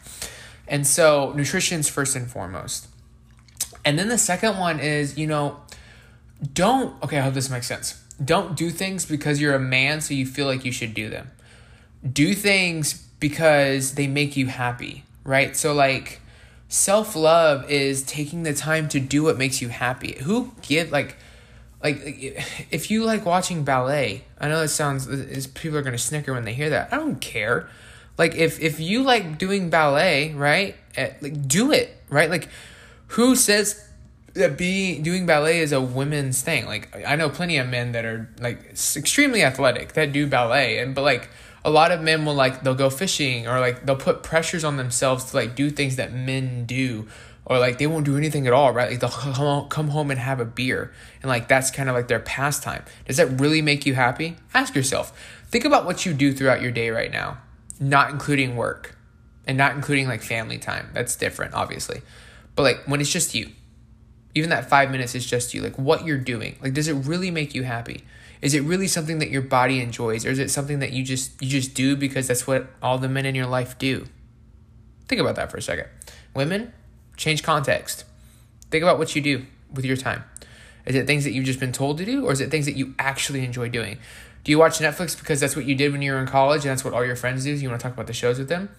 And 0.68 0.86
so, 0.86 1.33
nutrition's 1.36 1.89
first 1.89 2.15
and 2.15 2.30
foremost. 2.30 2.88
And 3.83 3.97
then 3.97 4.07
the 4.07 4.19
second 4.19 4.59
one 4.59 4.80
is, 4.80 5.18
you 5.18 5.25
know, 5.25 5.57
don't. 6.53 7.01
Okay, 7.03 7.18
I 7.18 7.21
hope 7.21 7.33
this 7.33 7.50
makes 7.50 7.68
sense. 7.68 8.01
Don't 8.24 8.56
do 8.56 8.69
things 8.69 9.06
because 9.06 9.42
you're 9.42 9.56
a 9.56 9.59
man, 9.59 10.01
so 10.01 10.13
you 10.13 10.25
feel 10.25 10.45
like 10.45 10.63
you 10.63 10.71
should 10.71 10.94
do 10.94 11.09
them. 11.09 11.31
Do 12.12 12.33
things 12.33 12.94
because 13.19 13.95
they 13.95 14.07
make 14.07 14.38
you 14.38 14.47
happy, 14.47 15.03
right? 15.24 15.56
So, 15.56 15.74
like, 15.74 16.19
self 16.69 17.16
love 17.16 17.69
is 17.69 18.04
taking 18.04 18.44
the 18.44 18.54
time 18.54 18.88
to 18.89 19.00
do 19.01 19.24
what 19.24 19.38
makes 19.38 19.62
you 19.62 19.68
happy. 19.68 20.18
Who 20.21 20.54
give, 20.62 20.92
like, 20.92 21.18
like 21.83 21.98
if 22.71 22.92
you 22.92 23.06
like 23.06 23.25
watching 23.25 23.63
ballet 23.63 24.24
i 24.39 24.48
know 24.48 24.62
it 24.62 24.68
sounds 24.68 25.07
is 25.07 25.48
people 25.48 25.77
are 25.77 25.83
to 25.83 25.98
snicker 25.98 26.33
when 26.33 26.45
they 26.45 26.54
hear 26.54 26.69
that. 26.69 26.94
I 26.94 26.98
don't 26.98 27.19
care. 27.19 27.69
Like 28.18 28.36
if 28.36 28.60
if 28.60 28.80
you 28.80 29.04
like 29.04 29.38
doing 29.38 29.69
ballet 29.69 30.33
right 30.33 30.75
eh, 30.95 31.12
like 31.21 31.48
do 31.48 31.71
it 31.71 31.95
right? 32.10 32.30
Like 32.30 32.50
who 33.07 33.36
says 33.36 33.86
that 34.33 34.57
being 34.57 35.04
doing 35.04 35.25
ballet 35.25 35.60
is 35.60 35.71
a 35.71 35.81
women's 35.81 36.42
thing? 36.42 36.66
Like 36.66 36.94
i 37.07 37.16
know 37.16 37.30
plenty 37.30 37.57
of 37.57 37.69
men 37.69 37.94
that 37.94 38.06
are 38.06 38.30
like 38.39 38.71
extremely 38.71 39.44
athletic 39.44 39.94
that 39.94 40.12
do 40.12 40.27
ballet 40.27 40.80
and 40.80 40.94
but 40.94 41.04
like 41.04 41.30
a 41.63 41.69
lot 41.69 41.91
of 41.91 42.01
men 42.01 42.25
will 42.25 42.35
like 42.35 42.63
they'll 42.63 42.75
go 42.75 42.89
fishing 42.89 43.47
or 43.47 43.59
like 43.59 43.85
they'll 43.85 43.95
put 43.95 44.23
pressures 44.23 44.63
on 44.63 44.77
themselves 44.77 45.25
to 45.25 45.35
like 45.35 45.56
do 45.56 45.69
things 45.69 45.95
that 45.97 46.13
men 46.13 46.65
do 46.65 47.07
or 47.45 47.59
like 47.59 47.77
they 47.79 47.88
won't 47.88 48.06
do 48.06 48.17
anything 48.17 48.47
at 48.47 48.53
all 48.53 48.71
right? 48.71 48.91
Like 48.91 49.00
they'll 49.00 49.65
come 49.69 49.89
home 49.89 50.11
and 50.11 50.19
have 50.19 50.39
a 50.39 50.45
beer. 50.45 50.94
And 51.21 51.29
like 51.29 51.47
that's 51.47 51.71
kind 51.71 51.89
of 51.89 51.95
like 51.95 52.07
their 52.07 52.19
pastime. 52.19 52.83
Does 53.06 53.17
that 53.17 53.39
really 53.39 53.61
make 53.61 53.85
you 53.85 53.95
happy? 53.95 54.38
Ask 54.53 54.75
yourself. 54.75 55.17
Think 55.47 55.65
about 55.65 55.85
what 55.85 56.06
you 56.06 56.13
do 56.13 56.31
throughout 56.33 56.61
your 56.61 56.71
day 56.71 56.89
right 56.89 57.11
now 57.11 57.39
not 57.79 58.09
including 58.09 58.56
work 58.56 58.97
and 59.47 59.57
not 59.57 59.73
including 59.73 60.07
like 60.07 60.21
family 60.21 60.57
time. 60.57 60.89
That's 60.94 61.15
different 61.15 61.53
obviously. 61.53 62.01
But 62.56 62.63
like 62.63 62.88
when 62.88 63.01
it's 63.01 63.11
just 63.11 63.33
you 63.33 63.51
even 64.35 64.49
that 64.51 64.69
five 64.69 64.92
minutes 64.92 65.16
is 65.16 65.25
just 65.25 65.54
you 65.54 65.61
like 65.61 65.78
what 65.78 66.06
you're 66.06 66.18
doing 66.18 66.56
like 66.61 66.73
does 66.73 66.87
it 66.87 66.94
really 66.94 67.31
make 67.31 67.56
you 67.56 67.63
happy 67.63 68.04
is 68.41 68.53
it 68.53 68.61
really 68.63 68.87
something 68.87 69.19
that 69.19 69.29
your 69.29 69.41
body 69.41 69.81
enjoys 69.81 70.25
or 70.25 70.29
is 70.29 70.39
it 70.39 70.49
something 70.49 70.79
that 70.79 70.93
you 70.93 71.03
just 71.03 71.41
you 71.41 71.49
just 71.49 71.73
do 71.73 71.95
because 71.95 72.27
that's 72.27 72.47
what 72.47 72.67
all 72.81 72.97
the 72.97 73.09
men 73.09 73.25
in 73.25 73.35
your 73.35 73.47
life 73.47 73.77
do? 73.77 74.05
Think 75.07 75.19
about 75.19 75.35
that 75.35 75.51
for 75.51 75.57
a 75.57 75.61
second. 75.61 75.87
Women 76.35 76.73
change 77.17 77.43
context. 77.43 78.05
Think 78.71 78.83
about 78.83 78.97
what 78.97 79.15
you 79.15 79.21
do 79.21 79.45
with 79.73 79.85
your 79.85 79.97
time. 79.97 80.23
Is 80.85 80.95
it 80.95 81.05
things 81.05 81.23
that 81.23 81.31
you've 81.31 81.45
just 81.45 81.59
been 81.59 81.71
told 81.71 81.97
to 81.97 82.05
do 82.05 82.25
or 82.25 82.31
is 82.31 82.39
it 82.39 82.49
things 82.49 82.65
that 82.65 82.75
you 82.75 82.95
actually 82.97 83.43
enjoy 83.43 83.69
doing? 83.69 83.97
Do 84.43 84.51
you 84.51 84.59
watch 84.59 84.79
netflix 84.79 85.19
because 85.19 85.39
that's 85.39 85.55
what 85.55 85.65
you 85.65 85.75
did 85.75 85.91
when 85.91 86.01
you 86.01 86.13
were 86.13 86.19
in 86.19 86.27
college 86.27 86.61
and 86.61 86.71
that's 86.71 86.85
what 86.85 86.93
all 86.93 87.05
your 87.05 87.17
friends 87.17 87.43
do? 87.43 87.51
You 87.51 87.69
want 87.69 87.81
to 87.81 87.83
talk 87.83 87.93
about 87.93 88.07
the 88.07 88.13
shows 88.13 88.39
with 88.39 88.47
them 88.47 88.69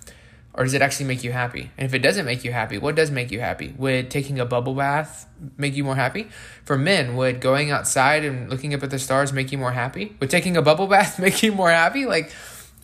or 0.52 0.64
does 0.64 0.74
it 0.74 0.82
actually 0.82 1.06
make 1.06 1.22
you 1.22 1.32
happy? 1.32 1.70
And 1.78 1.86
if 1.86 1.94
it 1.94 2.00
doesn't 2.00 2.26
make 2.26 2.44
you 2.44 2.52
happy, 2.52 2.76
what 2.76 2.96
does 2.96 3.10
make 3.10 3.30
you 3.30 3.40
happy? 3.40 3.72
Would 3.78 4.10
taking 4.10 4.40
a 4.40 4.44
bubble 4.44 4.74
bath 4.74 5.28
make 5.56 5.76
you 5.76 5.84
more 5.84 5.94
happy? 5.94 6.28
For 6.64 6.76
men, 6.76 7.16
would 7.16 7.40
going 7.40 7.70
outside 7.70 8.24
and 8.24 8.50
looking 8.50 8.74
up 8.74 8.82
at 8.82 8.90
the 8.90 8.98
stars 8.98 9.32
make 9.32 9.52
you 9.52 9.58
more 9.58 9.72
happy? 9.72 10.16
Would 10.20 10.30
taking 10.30 10.56
a 10.56 10.62
bubble 10.62 10.86
bath 10.88 11.18
make 11.18 11.42
you 11.42 11.52
more 11.52 11.70
happy? 11.70 12.04
Like, 12.04 12.32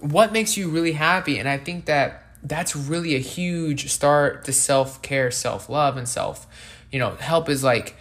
what 0.00 0.32
makes 0.32 0.56
you 0.56 0.68
really 0.68 0.92
happy? 0.92 1.38
And 1.38 1.48
I 1.48 1.58
think 1.58 1.86
that 1.86 2.22
that's 2.42 2.76
really 2.76 3.16
a 3.16 3.20
huge 3.20 3.90
start 3.90 4.44
to 4.44 4.52
self 4.52 5.02
care, 5.02 5.30
self 5.30 5.68
love, 5.68 5.96
and 5.96 6.08
self, 6.08 6.46
you 6.92 6.98
know, 6.98 7.16
help 7.16 7.48
is 7.48 7.64
like 7.64 7.96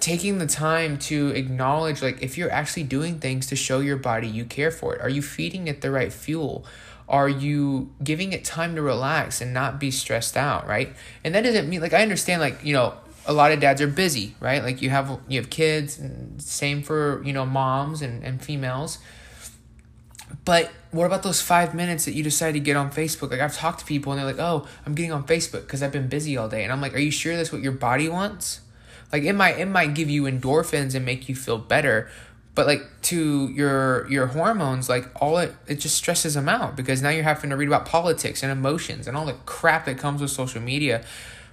taking 0.00 0.38
the 0.38 0.46
time 0.46 0.96
to 0.96 1.28
acknowledge 1.30 2.02
like 2.02 2.22
if 2.22 2.38
you're 2.38 2.52
actually 2.52 2.84
doing 2.84 3.18
things 3.18 3.48
to 3.48 3.56
show 3.56 3.80
your 3.80 3.96
body 3.96 4.28
you 4.28 4.44
care 4.44 4.70
for 4.70 4.94
it. 4.94 5.00
Are 5.00 5.08
you 5.08 5.22
feeding 5.22 5.68
it 5.68 5.80
the 5.80 5.90
right 5.90 6.12
fuel? 6.12 6.64
Are 7.08 7.28
you 7.28 7.90
giving 8.04 8.32
it 8.32 8.44
time 8.44 8.74
to 8.74 8.82
relax 8.82 9.40
and 9.40 9.54
not 9.54 9.80
be 9.80 9.90
stressed 9.90 10.36
out, 10.36 10.66
right? 10.66 10.94
And 11.24 11.34
that 11.34 11.42
doesn't 11.42 11.68
mean 11.68 11.80
like 11.80 11.94
I 11.94 12.02
understand 12.02 12.40
like, 12.40 12.62
you 12.62 12.74
know, 12.74 12.94
a 13.26 13.32
lot 13.32 13.52
of 13.52 13.60
dads 13.60 13.80
are 13.80 13.86
busy, 13.86 14.34
right? 14.40 14.62
Like 14.62 14.82
you 14.82 14.90
have 14.90 15.18
you 15.28 15.40
have 15.40 15.50
kids 15.50 15.98
and 15.98 16.40
same 16.42 16.82
for, 16.82 17.22
you 17.24 17.32
know, 17.32 17.46
moms 17.46 18.02
and, 18.02 18.22
and 18.24 18.42
females. 18.42 18.98
But 20.44 20.70
what 20.90 21.06
about 21.06 21.22
those 21.22 21.40
five 21.40 21.74
minutes 21.74 22.04
that 22.04 22.12
you 22.12 22.22
decide 22.22 22.52
to 22.52 22.60
get 22.60 22.76
on 22.76 22.90
Facebook? 22.90 23.30
Like 23.30 23.40
I've 23.40 23.56
talked 23.56 23.80
to 23.80 23.86
people 23.86 24.12
and 24.12 24.18
they're 24.18 24.26
like, 24.26 24.38
"Oh, 24.38 24.66
I'm 24.84 24.94
getting 24.94 25.12
on 25.12 25.26
Facebook 25.26 25.62
because 25.62 25.82
I've 25.82 25.92
been 25.92 26.08
busy 26.08 26.36
all 26.36 26.48
day." 26.48 26.62
And 26.62 26.72
I'm 26.72 26.80
like, 26.80 26.94
"Are 26.94 26.98
you 26.98 27.10
sure 27.10 27.36
that's 27.36 27.52
what 27.52 27.62
your 27.62 27.72
body 27.72 28.08
wants?" 28.08 28.60
Like 29.12 29.22
it 29.22 29.32
might 29.32 29.58
it 29.58 29.66
might 29.66 29.94
give 29.94 30.10
you 30.10 30.24
endorphins 30.24 30.94
and 30.94 31.04
make 31.04 31.28
you 31.28 31.34
feel 31.34 31.58
better, 31.58 32.10
but 32.58 32.66
like 32.66 32.82
to 33.02 33.46
your 33.50 34.10
your 34.10 34.26
hormones 34.26 34.88
like 34.88 35.08
all 35.22 35.38
it 35.38 35.54
it 35.68 35.76
just 35.76 35.94
stresses 35.94 36.34
them 36.34 36.48
out 36.48 36.74
because 36.74 37.00
now 37.00 37.08
you're 37.08 37.22
having 37.22 37.50
to 37.50 37.56
read 37.56 37.68
about 37.68 37.86
politics 37.86 38.42
and 38.42 38.50
emotions 38.50 39.06
and 39.06 39.16
all 39.16 39.26
the 39.26 39.34
crap 39.46 39.84
that 39.84 39.96
comes 39.96 40.20
with 40.20 40.32
social 40.32 40.60
media. 40.60 41.04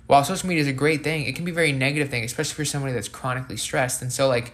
While 0.07 0.23
social 0.23 0.49
media 0.49 0.63
is 0.63 0.67
a 0.67 0.73
great 0.73 1.03
thing 1.03 1.27
it 1.27 1.35
can 1.35 1.45
be 1.45 1.51
a 1.51 1.53
very 1.53 1.71
negative 1.71 2.09
thing 2.09 2.23
especially 2.23 2.55
for 2.55 2.65
somebody 2.65 2.91
that's 2.91 3.07
chronically 3.07 3.55
stressed. 3.55 4.01
And 4.01 4.11
so 4.11 4.27
like 4.27 4.51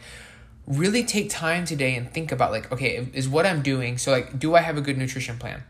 really 0.67 1.05
take 1.05 1.29
time 1.29 1.63
today 1.63 1.95
and 1.95 2.11
think 2.11 2.33
about 2.33 2.51
like 2.51 2.69
okay 2.69 3.07
is 3.13 3.29
what 3.29 3.45
i'm 3.45 3.61
doing 3.61 3.97
so 3.97 4.11
like 4.11 4.37
do 4.37 4.53
i 4.53 4.59
have 4.59 4.75
a 4.75 4.81
good 4.81 4.97
nutrition 4.97 5.37
plan? 5.37 5.63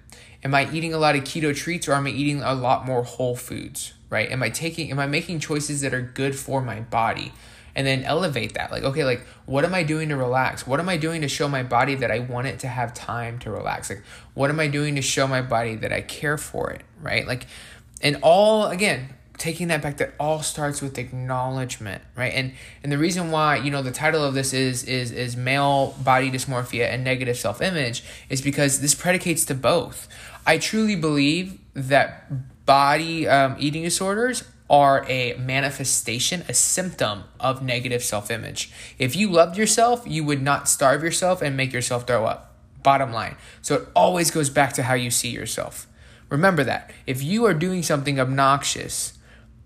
Am 0.43 0.55
i 0.55 0.67
eating 0.71 0.95
a 0.95 0.97
lot 0.97 1.15
of 1.15 1.23
keto 1.23 1.55
treats 1.55 1.87
or 1.87 1.93
am 1.93 2.07
i 2.07 2.09
eating 2.09 2.41
a 2.41 2.55
lot 2.55 2.87
more 2.87 3.03
whole 3.03 3.35
foods 3.35 3.93
right? 4.09 4.31
Am 4.31 4.41
i 4.41 4.49
taking 4.49 4.89
am 4.89 4.97
i 4.97 5.05
making 5.05 5.37
choices 5.39 5.81
that 5.81 5.93
are 5.93 6.01
good 6.01 6.35
for 6.35 6.59
my 6.59 6.79
body 6.79 7.33
and 7.75 7.85
then 7.87 8.03
elevate 8.03 8.53
that. 8.53 8.71
Like 8.71 8.83
okay 8.83 9.03
like 9.03 9.25
what 9.45 9.65
am 9.65 9.73
i 9.73 9.83
doing 9.83 10.09
to 10.09 10.15
relax? 10.15 10.65
What 10.65 10.79
am 10.79 10.89
i 10.89 10.97
doing 10.97 11.21
to 11.21 11.27
show 11.27 11.47
my 11.47 11.63
body 11.63 11.95
that 11.95 12.11
i 12.11 12.19
want 12.19 12.47
it 12.47 12.59
to 12.59 12.67
have 12.67 12.93
time 12.93 13.39
to 13.39 13.51
relax? 13.51 13.89
Like 13.89 14.03
what 14.33 14.49
am 14.49 14.59
i 14.59 14.67
doing 14.67 14.95
to 14.95 15.01
show 15.01 15.27
my 15.27 15.41
body 15.41 15.75
that 15.75 15.91
i 15.91 16.01
care 16.01 16.37
for 16.37 16.71
it 16.71 16.83
right? 17.01 17.27
Like 17.27 17.47
and 18.01 18.17
all 18.21 18.67
again 18.67 19.13
taking 19.37 19.69
that 19.69 19.81
back 19.81 19.97
that 19.97 20.13
all 20.19 20.43
starts 20.43 20.83
with 20.83 20.99
acknowledgement 20.99 22.03
right? 22.15 22.33
And 22.33 22.53
and 22.83 22.91
the 22.91 22.97
reason 22.97 23.31
why 23.31 23.57
you 23.57 23.71
know 23.71 23.81
the 23.81 23.91
title 23.91 24.23
of 24.23 24.33
this 24.33 24.53
is 24.53 24.83
is 24.83 25.11
is 25.11 25.35
male 25.35 25.95
body 26.03 26.29
dysmorphia 26.29 26.87
and 26.91 27.03
negative 27.03 27.37
self-image 27.37 28.03
is 28.29 28.41
because 28.41 28.81
this 28.81 28.93
predicates 28.93 29.45
to 29.45 29.55
both. 29.55 30.07
I 30.45 30.57
truly 30.57 30.95
believe 30.95 31.59
that 31.73 32.65
body 32.65 33.27
um, 33.27 33.55
eating 33.59 33.83
disorders 33.83 34.43
are 34.71 35.05
a 35.09 35.33
manifestation, 35.33 36.45
a 36.47 36.53
symptom 36.53 37.25
of 37.41 37.61
negative 37.61 38.01
self 38.01 38.31
image. 38.31 38.71
If 38.97 39.17
you 39.17 39.29
loved 39.29 39.57
yourself, 39.57 40.03
you 40.07 40.23
would 40.23 40.41
not 40.41 40.69
starve 40.69 41.03
yourself 41.03 41.41
and 41.41 41.57
make 41.57 41.73
yourself 41.73 42.07
throw 42.07 42.25
up. 42.25 42.55
Bottom 42.81 43.11
line. 43.11 43.35
So 43.61 43.75
it 43.75 43.89
always 43.93 44.31
goes 44.31 44.49
back 44.49 44.71
to 44.73 44.83
how 44.83 44.93
you 44.93 45.11
see 45.11 45.29
yourself. 45.29 45.87
Remember 46.29 46.63
that. 46.63 46.91
If 47.05 47.21
you 47.21 47.45
are 47.45 47.53
doing 47.53 47.83
something 47.83 48.17
obnoxious, 48.17 49.19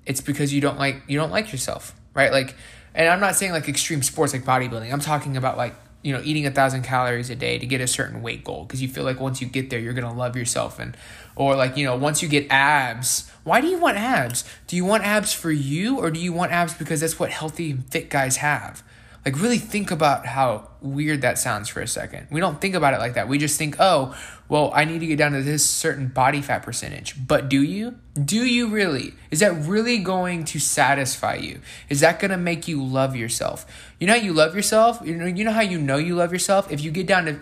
it's 0.07 0.21
because 0.21 0.51
you 0.51 0.59
don't 0.59 0.79
like 0.79 1.03
you 1.07 1.19
don't 1.19 1.31
like 1.31 1.51
yourself, 1.51 1.95
right? 2.15 2.31
Like 2.31 2.55
and 2.95 3.07
I'm 3.07 3.19
not 3.19 3.35
saying 3.35 3.51
like 3.51 3.69
extreme 3.69 4.01
sports 4.01 4.33
like 4.33 4.43
bodybuilding. 4.43 4.91
I'm 4.91 4.99
talking 4.99 5.37
about 5.37 5.55
like 5.55 5.75
you 6.01 6.13
know 6.13 6.21
eating 6.23 6.47
a 6.47 6.51
thousand 6.51 6.81
calories 6.81 7.29
a 7.29 7.35
day 7.35 7.59
to 7.59 7.65
get 7.67 7.79
a 7.79 7.87
certain 7.87 8.23
weight 8.23 8.43
goal 8.43 8.65
because 8.65 8.81
you 8.81 8.87
feel 8.87 9.03
like 9.03 9.19
once 9.19 9.39
you 9.41 9.47
get 9.47 9.69
there 9.69 9.79
you're 9.79 9.93
gonna 9.93 10.13
love 10.13 10.35
yourself 10.35 10.79
and 10.79 10.95
or 11.35 11.55
like 11.55 11.77
you 11.77 11.85
know 11.85 11.95
once 11.95 12.21
you 12.21 12.27
get 12.27 12.47
abs 12.49 13.31
why 13.45 13.61
do 13.61 13.67
you 13.67 13.77
want 13.77 13.97
abs? 13.97 14.43
Do 14.65 14.75
you 14.75 14.83
want 14.85 15.03
abs 15.03 15.31
for 15.31 15.51
you 15.51 15.99
or 15.99 16.09
do 16.09 16.19
you 16.19 16.33
want 16.33 16.51
abs 16.51 16.73
because 16.73 17.01
that's 17.01 17.19
what 17.19 17.29
healthy 17.29 17.69
and 17.69 17.85
fit 17.91 18.09
guys 18.09 18.37
have? 18.37 18.83
Like 19.23 19.39
really 19.39 19.59
think 19.59 19.91
about 19.91 20.25
how 20.25 20.69
weird 20.81 21.21
that 21.21 21.37
sounds 21.37 21.69
for 21.69 21.79
a 21.79 21.87
second. 21.87 22.27
We 22.31 22.39
don't 22.39 22.59
think 22.59 22.73
about 22.73 22.95
it 22.95 22.99
like 22.99 23.13
that. 23.13 23.27
We 23.27 23.37
just 23.37 23.57
think 23.57 23.75
oh 23.79 24.17
well 24.47 24.71
i 24.75 24.85
need 24.85 24.99
to 24.99 25.07
get 25.07 25.17
down 25.17 25.31
to 25.31 25.41
this 25.41 25.63
certain 25.63 26.07
body 26.07 26.41
fat 26.41 26.63
percentage. 26.63 27.15
But 27.27 27.47
do 27.47 27.61
you? 27.61 27.99
Do 28.13 28.43
you 28.43 28.67
really? 28.67 29.13
Is 29.29 29.41
that 29.41 29.53
really 29.53 29.99
going 29.99 30.43
to 30.45 30.59
satisfy 30.59 31.35
you? 31.35 31.61
Is 31.87 31.99
that 31.99 32.19
going 32.19 32.31
to 32.31 32.37
make 32.37 32.67
you 32.67 32.83
love 32.83 33.15
yourself? 33.15 33.65
You 33.99 34.07
know 34.07 34.13
how 34.13 34.19
you 34.19 34.33
love 34.33 34.55
yourself? 34.55 35.01
You 35.05 35.15
know 35.15 35.27
you 35.27 35.43
know 35.43 35.53
how 35.53 35.61
you 35.61 35.77
know 35.77 35.97
you 35.97 36.15
love 36.15 36.33
yourself? 36.33 36.71
If 36.71 36.81
you 36.81 36.89
get 36.89 37.05
down 37.05 37.25
to 37.25 37.39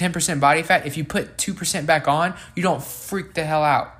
10% 0.00 0.40
body 0.40 0.62
fat, 0.62 0.86
if 0.86 0.96
you 0.96 1.04
put 1.04 1.36
2% 1.36 1.84
back 1.84 2.08
on, 2.08 2.34
you 2.56 2.62
don't 2.62 2.82
freak 2.82 3.34
the 3.34 3.44
hell 3.44 3.62
out 3.62 3.92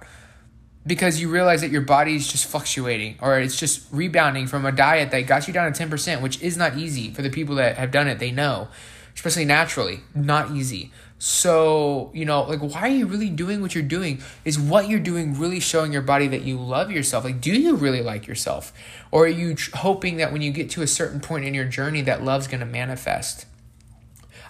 because 0.86 1.20
you 1.20 1.28
realize 1.28 1.60
that 1.60 1.70
your 1.70 1.82
body 1.82 2.16
is 2.16 2.26
just 2.26 2.46
fluctuating 2.46 3.18
or 3.20 3.38
it's 3.38 3.58
just 3.58 3.86
rebounding 3.92 4.46
from 4.46 4.64
a 4.64 4.72
diet 4.72 5.10
that 5.10 5.20
got 5.26 5.46
you 5.46 5.52
down 5.52 5.70
to 5.70 5.86
10%, 5.86 6.22
which 6.22 6.40
is 6.40 6.56
not 6.56 6.78
easy 6.78 7.10
for 7.10 7.20
the 7.20 7.28
people 7.28 7.54
that 7.56 7.76
have 7.76 7.90
done 7.90 8.08
it. 8.08 8.18
They 8.18 8.30
know, 8.30 8.68
especially 9.14 9.44
naturally, 9.44 10.00
not 10.14 10.52
easy. 10.52 10.90
So, 11.18 12.10
you 12.14 12.24
know, 12.24 12.44
like, 12.44 12.60
why 12.60 12.80
are 12.80 12.88
you 12.88 13.06
really 13.06 13.28
doing 13.28 13.60
what 13.60 13.74
you're 13.74 13.84
doing? 13.84 14.22
Is 14.46 14.58
what 14.58 14.88
you're 14.88 14.98
doing 14.98 15.38
really 15.38 15.60
showing 15.60 15.92
your 15.92 16.00
body 16.00 16.28
that 16.28 16.44
you 16.44 16.58
love 16.58 16.90
yourself? 16.90 17.24
Like, 17.24 17.42
do 17.42 17.52
you 17.52 17.76
really 17.76 18.00
like 18.00 18.26
yourself? 18.26 18.72
Or 19.10 19.24
are 19.24 19.28
you 19.28 19.54
hoping 19.74 20.16
that 20.16 20.32
when 20.32 20.40
you 20.40 20.50
get 20.50 20.70
to 20.70 20.82
a 20.82 20.86
certain 20.86 21.20
point 21.20 21.44
in 21.44 21.52
your 21.52 21.66
journey, 21.66 22.00
that 22.02 22.24
love's 22.24 22.46
to 22.46 22.64
manifest? 22.64 23.44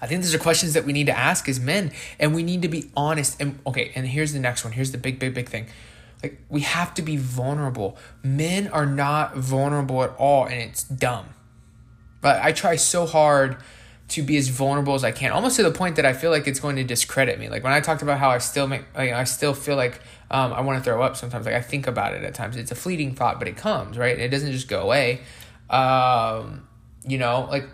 I 0.01 0.07
think 0.07 0.23
these 0.23 0.35
are 0.35 0.39
questions 0.39 0.73
that 0.75 0.85
we 0.85 0.93
need 0.93 1.07
to 1.07 1.17
ask 1.17 1.49
as 1.49 1.61
men, 1.61 1.93
and 2.19 2.35
we 2.35 2.43
need 2.43 2.63
to 2.63 2.69
be 2.69 2.91
honest. 2.97 3.41
And 3.41 3.59
okay, 3.67 3.93
and 3.95 4.07
here's 4.07 4.33
the 4.33 4.41
next 4.41 4.65
one. 4.65 4.73
Here's 4.73 4.93
the 4.93 4.99
big, 4.99 5.19
big, 5.19 5.35
big 5.35 5.49
thing. 5.49 5.67
Like 6.23 6.41
we 6.49 6.61
have 6.63 6.95
to 6.95 7.03
be 7.03 7.17
vulnerable. 7.17 7.97
Men 8.23 8.69
are 8.69 8.87
not 8.87 9.37
vulnerable 9.37 10.03
at 10.03 10.15
all, 10.17 10.45
and 10.45 10.55
it's 10.55 10.85
dumb. 10.85 11.27
But 12.21 12.43
I 12.43 12.53
try 12.53 12.77
so 12.77 13.07
hard 13.07 13.57
to 14.09 14.23
be 14.23 14.37
as 14.37 14.49
vulnerable 14.49 14.95
as 14.95 15.05
I 15.05 15.13
can, 15.13 15.31
almost 15.31 15.57
to 15.57 15.63
the 15.63 15.71
point 15.71 15.97
that 15.97 16.05
I 16.05 16.13
feel 16.13 16.31
like 16.31 16.49
it's 16.49 16.59
going 16.59 16.77
to 16.77 16.85
discredit 16.85 17.39
me. 17.39 17.49
Like 17.49 17.63
when 17.63 17.73
I 17.73 17.81
talked 17.81 18.03
about 18.03 18.19
how 18.19 18.31
I 18.31 18.39
still 18.39 18.67
make, 18.67 18.83
like 18.95 19.13
I 19.13 19.25
still 19.25 19.55
feel 19.55 19.77
like 19.77 20.01
um, 20.31 20.53
I 20.53 20.61
want 20.63 20.79
to 20.79 20.85
throw 20.85 21.01
up 21.03 21.17
sometimes. 21.17 21.47
Like 21.47 21.55
I 21.55 21.61
think 21.61 21.87
about 21.87 22.15
it 22.15 22.25
at 22.25 22.35
times. 22.35 22.57
It's 22.57 22.73
a 22.73 22.75
fleeting 22.75 23.15
thought, 23.15 23.39
but 23.39 23.47
it 23.47 23.57
comes 23.57 23.97
right. 23.97 24.19
It 24.19 24.29
doesn't 24.29 24.51
just 24.53 24.69
go 24.69 24.83
away. 24.83 25.21
Um, 25.71 26.67
you 27.07 27.19
know, 27.19 27.47
like 27.49 27.69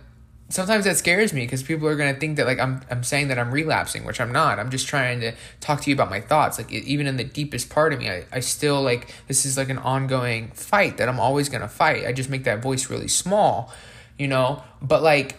sometimes 0.49 0.85
that 0.85 0.97
scares 0.97 1.33
me 1.33 1.43
because 1.43 1.63
people 1.63 1.89
are 1.89 1.97
going 1.97 2.13
to 2.13 2.21
think 2.21 2.37
that 2.37 2.47
like 2.47 2.59
I'm 2.59 2.81
I'm 2.91 3.03
saying 3.03 3.29
that 3.29 3.39
I'm 3.39 3.51
relapsing, 3.51 4.05
which 4.05 4.21
I'm 4.21 4.33
not. 4.33 4.59
I'm 4.59 4.71
just 4.71 4.87
trying 4.87 5.21
to 5.21 5.33
talk 5.61 5.81
to 5.83 5.91
you 5.91 5.97
about 5.97 6.11
my 6.11 6.21
thoughts. 6.21 6.59
Like 6.59 6.73
it, 6.73 6.85
even 6.85 7.07
in 7.07 7.17
the 7.17 7.25
deepest 7.25 7.69
part 7.69 7.93
of 7.93 7.99
me, 7.99 8.09
I, 8.09 8.25
I 8.33 8.41
still 8.41 8.83
like 8.83 9.13
this 9.27 9.45
is 9.45 9.57
like 9.57 9.69
an 9.69 9.79
ongoing 9.79 10.49
fight 10.53 10.99
that 10.99 11.09
I'm 11.09 11.21
always 11.21 11.49
going 11.49 11.63
to 11.63 11.69
fight. 11.69 12.07
I 12.07 12.13
just 12.13 12.31
make 12.31 12.45
that 12.45 12.63
voice 12.63 12.91
really 12.91 13.09
small, 13.09 13.73
you 14.19 14.29
know? 14.29 14.63
But 14.81 15.03
like 15.03 15.37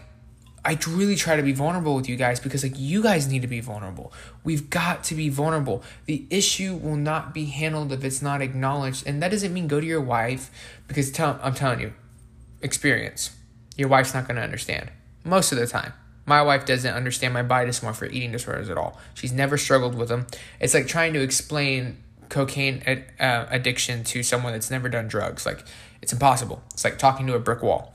I 0.65 0.77
really 0.89 1.15
try 1.15 1.37
to 1.37 1.43
be 1.43 1.53
vulnerable 1.53 1.95
with 1.95 2.09
you 2.09 2.17
guys 2.17 2.41
because 2.41 2.63
like 2.63 2.77
you 2.77 3.01
guys 3.01 3.29
need 3.29 3.43
to 3.43 3.47
be 3.47 3.61
vulnerable. 3.61 4.11
We've 4.43 4.69
got 4.69 5.05
to 5.05 5.15
be 5.15 5.29
vulnerable. 5.29 5.83
The 6.05 6.25
issue 6.29 6.75
will 6.75 6.97
not 6.97 7.33
be 7.33 7.45
handled 7.45 7.93
if 7.93 8.03
it's 8.03 8.21
not 8.21 8.41
acknowledged. 8.41 9.07
And 9.07 9.23
that 9.23 9.31
doesn't 9.31 9.53
mean 9.53 9.67
go 9.67 9.79
to 9.79 9.85
your 9.85 10.01
wife 10.01 10.51
because 10.89 11.09
tell, 11.11 11.39
I'm 11.41 11.53
telling 11.53 11.79
you, 11.79 11.93
experience. 12.61 13.31
Your 13.77 13.87
wife's 13.87 14.13
not 14.13 14.27
going 14.27 14.35
to 14.37 14.41
understand 14.41 14.89
most 15.27 15.51
of 15.51 15.57
the 15.57 15.67
time. 15.67 15.93
My 16.25 16.41
wife 16.41 16.65
doesn't 16.65 16.93
understand 16.93 17.33
my 17.33 17.43
body 17.43 17.69
dysmorphia 17.69 18.11
eating 18.11 18.33
disorders 18.33 18.69
at 18.69 18.77
all. 18.77 18.99
She's 19.13 19.31
never 19.31 19.57
struggled 19.57 19.95
with 19.95 20.09
them. 20.09 20.27
It's 20.59 20.73
like 20.73 20.87
trying 20.87 21.13
to 21.13 21.21
explain 21.21 21.97
cocaine 22.29 22.83
uh, 23.19 23.45
addiction 23.49 24.03
to 24.03 24.23
someone 24.23 24.51
that's 24.51 24.69
never 24.69 24.89
done 24.89 25.07
drugs. 25.07 25.45
Like, 25.45 25.63
it's 26.01 26.11
impossible. 26.11 26.61
It's 26.73 26.83
like 26.83 26.97
talking 26.97 27.27
to 27.27 27.35
a 27.35 27.39
brick 27.39 27.61
wall. 27.61 27.93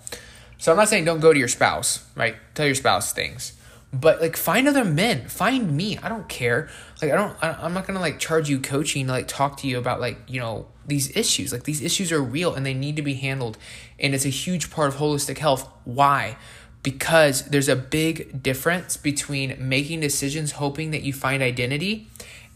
So 0.63 0.71
I'm 0.71 0.79
not 0.79 0.89
saying 0.89 1.05
don't 1.05 1.21
go 1.21 1.33
to 1.33 1.39
your 1.39 1.49
spouse, 1.49 2.07
right? 2.15 2.37
Tell 2.55 2.67
your 2.67 2.77
spouse 2.77 3.13
things. 3.13 3.55
But 3.93 4.21
like 4.21 4.37
find 4.37 4.69
other 4.69 4.85
men, 4.85 5.27
find 5.27 5.77
me. 5.77 5.99
I 5.99 6.09
don't 6.09 6.29
care. 6.29 6.71
Like 7.03 7.11
I 7.11 7.17
don't 7.17 7.37
I'm 7.43 7.75
not 7.75 7.87
going 7.87 7.97
to 7.97 8.01
like 8.01 8.19
charge 8.19 8.49
you 8.49 8.61
coaching 8.61 9.07
to 9.07 9.13
like 9.13 9.29
talk 9.29 9.57
to 9.59 9.67
you 9.67 9.77
about 9.77 10.01
like, 10.01 10.19
you 10.29 10.41
know, 10.41 10.69
these 10.87 11.15
issues. 11.17 11.53
Like 11.53 11.65
these 11.65 11.83
issues 11.83 12.13
are 12.13 12.23
real 12.23 12.55
and 12.55 12.65
they 12.65 12.75
need 12.75 12.95
to 12.97 13.03
be 13.03 13.15
handled 13.15 13.59
and 13.99 14.15
it's 14.15 14.25
a 14.25 14.31
huge 14.31 14.71
part 14.71 14.89
of 14.89 14.97
holistic 14.97 15.39
health. 15.39 15.69
Why? 15.85 16.37
Because 16.83 17.45
there's 17.47 17.69
a 17.69 17.77
big 17.77 18.43
difference 18.43 18.97
between 18.97 19.57
making 19.59 20.01
decisions 20.01 20.53
hoping 20.53 20.91
that 20.91 21.03
you 21.03 21.13
find 21.13 21.43
identity 21.43 22.09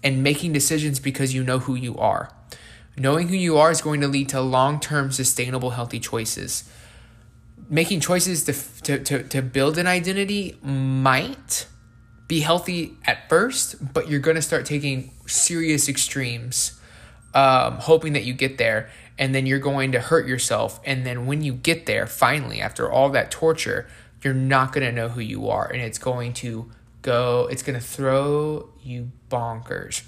and 0.03 0.23
making 0.23 0.53
decisions 0.53 0.99
because 0.99 1.35
you 1.35 1.45
know 1.45 1.61
who 1.61 1.75
you 1.75 1.97
are. 1.97 2.33
Knowing 2.99 3.29
who 3.29 3.37
you 3.37 3.59
are 3.59 3.71
is 3.71 3.81
going 3.81 4.01
to 4.01 4.09
lead 4.09 4.29
to 4.31 4.41
long 4.41 4.81
term, 4.81 5.13
sustainable, 5.13 5.71
healthy 5.71 6.01
choices. 6.01 6.69
Making 7.69 8.01
choices 8.01 8.45
to, 8.45 8.53
to, 8.83 9.05
to, 9.05 9.23
to 9.25 9.43
build 9.43 9.79
an 9.79 9.87
identity 9.87 10.57
might 10.63 11.67
be 12.29 12.41
healthy 12.41 12.95
at 13.05 13.29
first, 13.29 13.93
but 13.93 14.09
you're 14.09 14.21
going 14.21 14.37
to 14.37 14.43
start 14.43 14.65
taking 14.65 15.13
serious 15.27 15.89
extremes, 15.89 16.81
um, 17.35 17.75
hoping 17.75 18.15
that 18.15 18.25
you 18.25 18.33
get 18.33 18.59
there. 18.59 18.91
And 19.19 19.35
then 19.35 19.47
you're 19.47 19.59
going 19.59 19.93
to 19.93 20.01
hurt 20.01 20.27
yourself. 20.27 20.79
And 20.85 21.07
then 21.07 21.27
when 21.27 21.43
you 21.43 21.55
get 21.55 21.87
there, 21.87 22.07
finally, 22.07 22.61
after 22.61 22.91
all 22.91 23.09
that 23.11 23.31
torture, 23.31 23.87
you're 24.27 24.35
not 24.35 24.73
going 24.73 24.85
to 24.85 24.91
know 24.91 25.09
who 25.09 25.21
you 25.21 25.49
are 25.49 25.71
and 25.71 25.81
it's 25.81 25.99
going 25.99 26.33
to 26.33 26.69
go 27.01 27.47
it's 27.49 27.63
going 27.63 27.79
to 27.79 27.85
throw 27.85 28.69
you 28.83 29.13
bonkers. 29.31 30.03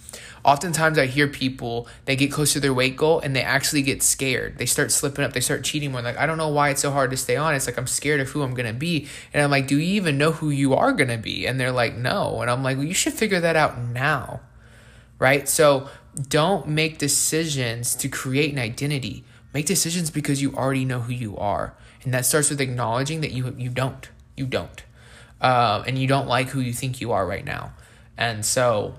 Oftentimes 0.45 0.99
i 0.99 1.07
hear 1.07 1.29
people 1.29 1.87
they 2.07 2.17
get 2.17 2.33
close 2.33 2.53
to 2.55 2.59
their 2.59 2.75
weight 2.75 2.97
goal 2.97 3.21
and 3.21 3.37
they 3.37 3.43
actually 3.43 3.83
get 3.83 4.03
scared. 4.03 4.59
They 4.59 4.67
start 4.67 4.91
slipping 4.91 5.25
up 5.25 5.35
they 5.35 5.41
start 5.41 5.63
cheating 5.63 5.93
more 5.93 6.03
like 6.03 6.19
i 6.19 6.27
don't 6.27 6.37
know 6.37 6.49
why 6.49 6.71
it's 6.71 6.83
so 6.83 6.91
hard 6.91 7.13
to 7.13 7.17
stay 7.17 7.37
on 7.37 7.55
it's 7.55 7.67
like 7.67 7.79
i'm 7.79 7.87
scared 7.87 8.19
of 8.19 8.31
who 8.31 8.43
i'm 8.43 8.55
going 8.55 8.67
to 8.67 8.73
be. 8.73 9.07
And 9.33 9.41
i'm 9.41 9.53
like 9.53 9.69
do 9.69 9.79
you 9.79 9.95
even 9.95 10.19
know 10.19 10.33
who 10.33 10.51
you 10.51 10.75
are 10.75 10.93
going 10.93 11.11
to 11.11 11.17
be? 11.17 11.47
And 11.47 11.61
they're 11.61 11.71
like 11.71 11.95
no. 11.95 12.41
And 12.41 12.51
i'm 12.51 12.65
like 12.65 12.77
well 12.77 12.87
you 12.87 12.95
should 12.95 13.13
figure 13.13 13.39
that 13.39 13.55
out 13.55 13.79
now. 13.79 14.41
Right? 15.21 15.49
So 15.49 15.89
don't 16.29 16.67
make 16.67 16.99
decisions 16.99 17.95
to 17.95 18.09
create 18.09 18.53
an 18.53 18.59
identity. 18.59 19.23
Make 19.55 19.67
decisions 19.67 20.11
because 20.11 20.43
you 20.43 20.53
already 20.55 20.85
know 20.85 21.01
who 21.01 21.13
you 21.13 21.37
are 21.37 21.77
and 22.05 22.15
that 22.15 22.27
starts 22.27 22.51
with 22.51 22.61
acknowledging 22.61 23.21
that 23.21 23.33
you 23.33 23.55
you 23.59 23.71
don't 23.71 24.09
you 24.37 24.47
don't 24.47 24.85
uh, 25.41 25.85
and 25.87 25.99
you 25.99 26.09
don't 26.09 26.27
like 26.27 26.49
who 26.49 26.61
you 26.61 26.73
think 26.73 27.01
you 27.01 27.13
are 27.13 27.27
right 27.27 27.45
now 27.45 27.73
and 28.17 28.45
so 28.45 28.97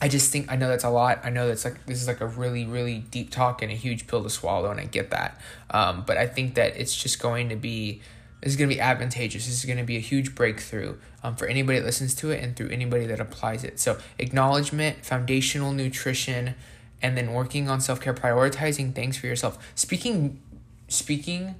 i 0.00 0.08
just 0.08 0.30
think 0.32 0.50
i 0.50 0.56
know 0.56 0.68
that's 0.68 0.84
a 0.84 0.90
lot 0.90 1.20
i 1.24 1.30
know 1.30 1.48
that's 1.48 1.64
like 1.64 1.84
this 1.86 2.00
is 2.00 2.08
like 2.08 2.20
a 2.20 2.26
really 2.26 2.64
really 2.64 2.98
deep 3.10 3.30
talk 3.30 3.62
and 3.62 3.70
a 3.70 3.74
huge 3.74 4.06
pill 4.06 4.22
to 4.22 4.30
swallow 4.30 4.70
and 4.70 4.80
i 4.80 4.84
get 4.84 5.10
that 5.10 5.40
um, 5.70 6.04
but 6.06 6.16
i 6.16 6.26
think 6.26 6.54
that 6.54 6.76
it's 6.76 6.94
just 6.96 7.20
going 7.20 7.48
to 7.48 7.56
be 7.56 8.00
This 8.40 8.52
is 8.52 8.56
going 8.56 8.70
to 8.70 8.74
be 8.76 8.80
advantageous. 8.80 9.46
This 9.46 9.58
is 9.58 9.64
going 9.64 9.78
to 9.78 9.84
be 9.84 9.96
a 9.96 10.00
huge 10.00 10.34
breakthrough 10.36 10.96
um, 11.24 11.34
for 11.34 11.46
anybody 11.48 11.80
that 11.80 11.84
listens 11.84 12.14
to 12.16 12.30
it 12.30 12.42
and 12.42 12.54
through 12.56 12.68
anybody 12.68 13.04
that 13.06 13.18
applies 13.18 13.64
it. 13.64 13.80
So, 13.80 13.98
acknowledgement, 14.18 15.04
foundational 15.04 15.72
nutrition, 15.72 16.54
and 17.02 17.16
then 17.16 17.32
working 17.32 17.68
on 17.68 17.80
self 17.80 18.00
care, 18.00 18.14
prioritizing 18.14 18.94
things 18.94 19.18
for 19.18 19.26
yourself. 19.26 19.58
Speaking, 19.74 20.40
speaking 20.86 21.56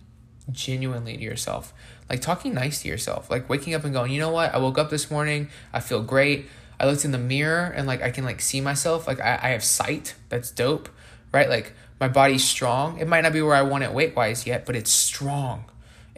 genuinely 0.50 1.17
to 1.17 1.23
yourself, 1.23 1.73
like 2.09 2.21
talking 2.21 2.55
nice 2.55 2.83
to 2.83 2.88
yourself, 2.88 3.31
like 3.31 3.49
waking 3.49 3.75
up 3.75 3.85
and 3.85 3.93
going, 3.93 4.12
you 4.12 4.21
know 4.21 4.31
what? 4.31 4.55
I 4.55 4.59
woke 4.59 4.78
up 4.78 4.90
this 4.90 5.11
morning. 5.11 5.49
I 5.73 5.81
feel 5.81 6.02
great. 6.02 6.47
I 6.81 6.87
looked 6.87 7.05
in 7.05 7.11
the 7.11 7.19
mirror 7.19 7.64
and 7.64 7.87
like 7.87 8.02
I 8.02 8.11
can 8.11 8.25
like 8.25 8.40
see 8.40 8.61
myself. 8.61 9.07
Like 9.07 9.21
I, 9.21 9.38
I 9.43 9.49
have 9.50 9.64
sight. 9.64 10.14
That's 10.28 10.50
dope, 10.50 10.88
right? 11.33 11.49
Like 11.49 11.73
my 12.00 12.09
body's 12.09 12.45
strong. 12.45 12.99
It 12.99 13.09
might 13.09 13.23
not 13.23 13.33
be 13.33 13.43
where 13.43 13.55
I 13.55 13.62
want 13.62 13.85
it 13.85 13.93
weight 13.93 14.14
wise 14.14 14.47
yet, 14.47 14.64
but 14.64 14.76
it's 14.76 14.90
strong 14.90 15.64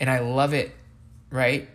and 0.00 0.10
I 0.10 0.20
love 0.20 0.54
it, 0.54 0.74
right? 1.30 1.68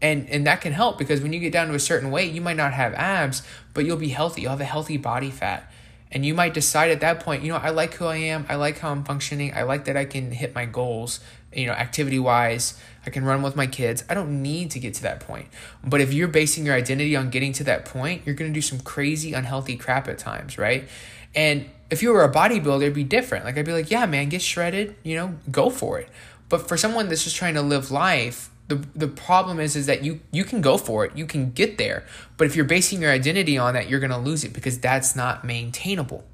And 0.00 0.28
and 0.28 0.46
that 0.46 0.60
can 0.60 0.72
help 0.72 0.98
because 0.98 1.20
when 1.20 1.32
you 1.32 1.40
get 1.40 1.52
down 1.52 1.68
to 1.68 1.74
a 1.74 1.80
certain 1.80 2.10
weight, 2.10 2.32
you 2.32 2.40
might 2.40 2.56
not 2.56 2.72
have 2.72 2.94
abs, 2.94 3.42
but 3.74 3.84
you'll 3.84 3.96
be 3.96 4.10
healthy. 4.10 4.42
You'll 4.42 4.52
have 4.52 4.60
a 4.60 4.64
healthy 4.64 4.96
body 4.96 5.30
fat. 5.30 5.70
And 6.10 6.24
you 6.24 6.34
might 6.34 6.54
decide 6.54 6.90
at 6.90 7.00
that 7.00 7.20
point, 7.20 7.42
you 7.42 7.52
know, 7.52 7.58
I 7.58 7.70
like 7.70 7.94
who 7.94 8.06
I 8.06 8.16
am. 8.16 8.46
I 8.48 8.54
like 8.54 8.78
how 8.78 8.90
I'm 8.90 9.04
functioning. 9.04 9.52
I 9.54 9.62
like 9.62 9.84
that 9.84 9.96
I 9.96 10.04
can 10.04 10.30
hit 10.30 10.54
my 10.54 10.64
goals, 10.64 11.20
you 11.52 11.66
know, 11.66 11.72
activity 11.72 12.18
wise. 12.18 12.80
I 13.04 13.10
can 13.10 13.24
run 13.24 13.42
with 13.42 13.56
my 13.56 13.66
kids. 13.66 14.04
I 14.08 14.14
don't 14.14 14.42
need 14.42 14.70
to 14.72 14.78
get 14.78 14.94
to 14.94 15.02
that 15.02 15.20
point. 15.20 15.48
But 15.84 16.00
if 16.00 16.12
you're 16.12 16.28
basing 16.28 16.64
your 16.64 16.74
identity 16.74 17.14
on 17.14 17.30
getting 17.30 17.52
to 17.54 17.64
that 17.64 17.84
point, 17.84 18.22
you're 18.24 18.34
going 18.34 18.50
to 18.50 18.54
do 18.54 18.62
some 18.62 18.80
crazy, 18.80 19.34
unhealthy 19.34 19.76
crap 19.76 20.08
at 20.08 20.18
times, 20.18 20.56
right? 20.56 20.88
And 21.34 21.68
if 21.90 22.02
you 22.02 22.12
were 22.12 22.24
a 22.24 22.32
bodybuilder, 22.32 22.82
it'd 22.82 22.94
be 22.94 23.04
different. 23.04 23.44
Like, 23.44 23.56
I'd 23.58 23.66
be 23.66 23.72
like, 23.72 23.90
yeah, 23.90 24.06
man, 24.06 24.28
get 24.28 24.42
shredded, 24.42 24.96
you 25.02 25.14
know, 25.16 25.36
go 25.50 25.70
for 25.70 25.98
it. 25.98 26.08
But 26.48 26.66
for 26.68 26.76
someone 26.76 27.08
that's 27.08 27.24
just 27.24 27.36
trying 27.36 27.54
to 27.54 27.62
live 27.62 27.90
life, 27.90 28.50
the 28.68 28.76
the 28.94 29.08
problem 29.08 29.58
is 29.58 29.74
is 29.74 29.86
that 29.86 30.04
you 30.04 30.20
you 30.30 30.44
can 30.44 30.60
go 30.60 30.76
for 30.76 31.04
it, 31.04 31.16
you 31.16 31.26
can 31.26 31.50
get 31.50 31.78
there, 31.78 32.04
but 32.36 32.46
if 32.46 32.54
you're 32.54 32.64
basing 32.64 33.02
your 33.02 33.10
identity 33.10 33.58
on 33.58 33.74
that, 33.74 33.88
you're 33.88 34.00
gonna 34.00 34.18
lose 34.18 34.44
it 34.44 34.52
because 34.52 34.78
that's 34.78 35.16
not 35.16 35.44
maintainable. 35.44 36.24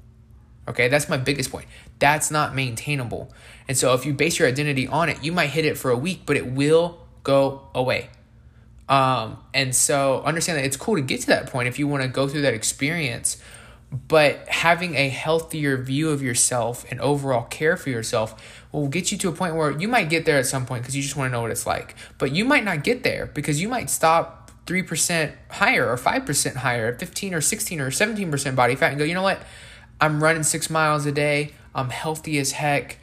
Okay, 0.67 0.87
that's 0.87 1.07
my 1.07 1.17
biggest 1.17 1.51
point. 1.51 1.67
That's 1.99 2.31
not 2.31 2.55
maintainable. 2.55 3.31
And 3.67 3.77
so 3.77 3.93
if 3.93 4.05
you 4.05 4.13
base 4.13 4.39
your 4.39 4.47
identity 4.47 4.87
on 4.87 5.09
it, 5.09 5.23
you 5.23 5.31
might 5.31 5.51
hit 5.51 5.65
it 5.65 5.77
for 5.77 5.91
a 5.91 5.97
week, 5.97 6.21
but 6.25 6.35
it 6.35 6.47
will 6.47 6.99
go 7.23 7.67
away. 7.73 8.09
Um, 8.89 9.39
and 9.53 9.75
so 9.75 10.21
understand 10.23 10.59
that 10.59 10.65
it's 10.65 10.77
cool 10.77 10.95
to 10.95 11.01
get 11.01 11.21
to 11.21 11.27
that 11.27 11.47
point 11.47 11.67
if 11.67 11.79
you 11.79 11.87
want 11.87 12.03
to 12.03 12.09
go 12.09 12.27
through 12.27 12.41
that 12.41 12.53
experience, 12.53 13.41
but 13.91 14.47
having 14.47 14.95
a 14.95 15.09
healthier 15.09 15.77
view 15.77 16.09
of 16.09 16.21
yourself 16.21 16.85
and 16.89 16.99
overall 16.99 17.43
care 17.43 17.77
for 17.77 17.89
yourself 17.89 18.63
will 18.71 18.87
get 18.87 19.11
you 19.11 19.17
to 19.19 19.29
a 19.29 19.31
point 19.31 19.55
where 19.55 19.71
you 19.71 19.87
might 19.87 20.09
get 20.09 20.25
there 20.25 20.37
at 20.37 20.45
some 20.45 20.65
point 20.65 20.83
because 20.83 20.95
you 20.95 21.01
just 21.01 21.15
want 21.15 21.29
to 21.29 21.31
know 21.31 21.41
what 21.41 21.51
it's 21.51 21.65
like. 21.65 21.95
But 22.17 22.31
you 22.31 22.45
might 22.45 22.63
not 22.63 22.83
get 22.83 23.03
there 23.03 23.27
because 23.27 23.61
you 23.61 23.69
might 23.69 23.89
stop 23.89 24.51
3% 24.65 25.33
higher 25.49 25.89
or 25.89 25.97
5% 25.97 26.55
higher 26.55 26.87
at 26.87 26.99
15 26.99 27.33
or 27.33 27.41
16 27.41 27.79
or 27.79 27.89
17% 27.89 28.55
body 28.55 28.75
fat 28.75 28.89
and 28.89 28.97
go, 28.97 29.05
you 29.05 29.13
know 29.13 29.21
what? 29.21 29.39
I'm 30.01 30.21
running 30.21 30.43
six 30.43 30.69
miles 30.69 31.05
a 31.05 31.11
day. 31.11 31.53
I'm 31.73 31.89
healthy 31.89 32.37
as 32.39 32.53
heck. 32.53 32.97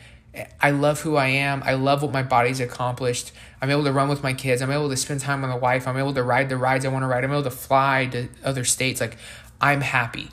I 0.60 0.70
love 0.70 1.02
who 1.02 1.16
I 1.16 1.28
am. 1.28 1.62
I 1.64 1.74
love 1.74 2.02
what 2.02 2.12
my 2.12 2.22
body's 2.22 2.58
accomplished. 2.58 3.32
I'm 3.60 3.70
able 3.70 3.84
to 3.84 3.92
run 3.92 4.08
with 4.08 4.22
my 4.22 4.32
kids. 4.32 4.60
I'm 4.60 4.70
able 4.70 4.88
to 4.90 4.96
spend 4.96 5.20
time 5.20 5.42
with 5.42 5.50
my 5.50 5.56
wife. 5.56 5.86
I'm 5.86 5.96
able 5.96 6.14
to 6.14 6.22
ride 6.22 6.48
the 6.48 6.56
rides 6.56 6.84
I 6.84 6.88
want 6.88 7.02
to 7.02 7.06
ride. 7.06 7.22
I'm 7.22 7.30
able 7.30 7.42
to 7.44 7.50
fly 7.50 8.06
to 8.12 8.28
other 8.42 8.64
states. 8.64 9.00
Like, 9.00 9.16
I'm 9.60 9.82
happy 9.82 10.30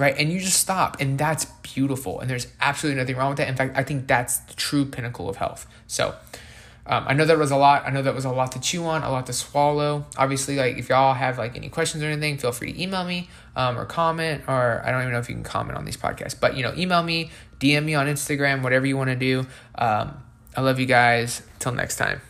right? 0.00 0.16
And 0.18 0.32
you 0.32 0.40
just 0.40 0.58
stop, 0.58 0.98
and 0.98 1.18
that's 1.18 1.44
beautiful. 1.44 2.20
And 2.20 2.30
there's 2.30 2.46
absolutely 2.60 3.00
nothing 3.00 3.16
wrong 3.16 3.28
with 3.28 3.38
that. 3.38 3.48
In 3.48 3.54
fact, 3.54 3.76
I 3.76 3.84
think 3.84 4.06
that's 4.06 4.38
the 4.38 4.54
true 4.54 4.86
pinnacle 4.86 5.28
of 5.28 5.36
health. 5.36 5.66
So, 5.86 6.14
um, 6.86 7.04
I 7.06 7.12
know 7.12 7.26
that 7.26 7.36
was 7.36 7.50
a 7.50 7.56
lot. 7.56 7.86
I 7.86 7.90
know 7.90 8.00
that 8.00 8.14
was 8.14 8.24
a 8.24 8.30
lot 8.30 8.52
to 8.52 8.60
chew 8.60 8.86
on, 8.86 9.02
a 9.02 9.10
lot 9.10 9.26
to 9.26 9.34
swallow. 9.34 10.06
Obviously, 10.16 10.56
like 10.56 10.78
if 10.78 10.88
y'all 10.88 11.12
have 11.12 11.36
like 11.36 11.54
any 11.54 11.68
questions 11.68 12.02
or 12.02 12.06
anything, 12.06 12.38
feel 12.38 12.50
free 12.50 12.72
to 12.72 12.82
email 12.82 13.04
me 13.04 13.28
um, 13.54 13.78
or 13.78 13.84
comment. 13.84 14.44
Or 14.48 14.82
I 14.84 14.90
don't 14.90 15.02
even 15.02 15.12
know 15.12 15.18
if 15.18 15.28
you 15.28 15.34
can 15.34 15.44
comment 15.44 15.76
on 15.76 15.84
these 15.84 15.98
podcasts, 15.98 16.38
but 16.40 16.56
you 16.56 16.62
know, 16.62 16.72
email 16.76 17.02
me, 17.02 17.30
DM 17.60 17.84
me 17.84 17.94
on 17.94 18.06
Instagram, 18.06 18.62
whatever 18.62 18.86
you 18.86 18.96
want 18.96 19.10
to 19.10 19.16
do. 19.16 19.46
Um, 19.76 20.22
I 20.56 20.62
love 20.62 20.80
you 20.80 20.86
guys. 20.86 21.42
Till 21.58 21.72
next 21.72 21.96
time. 21.96 22.22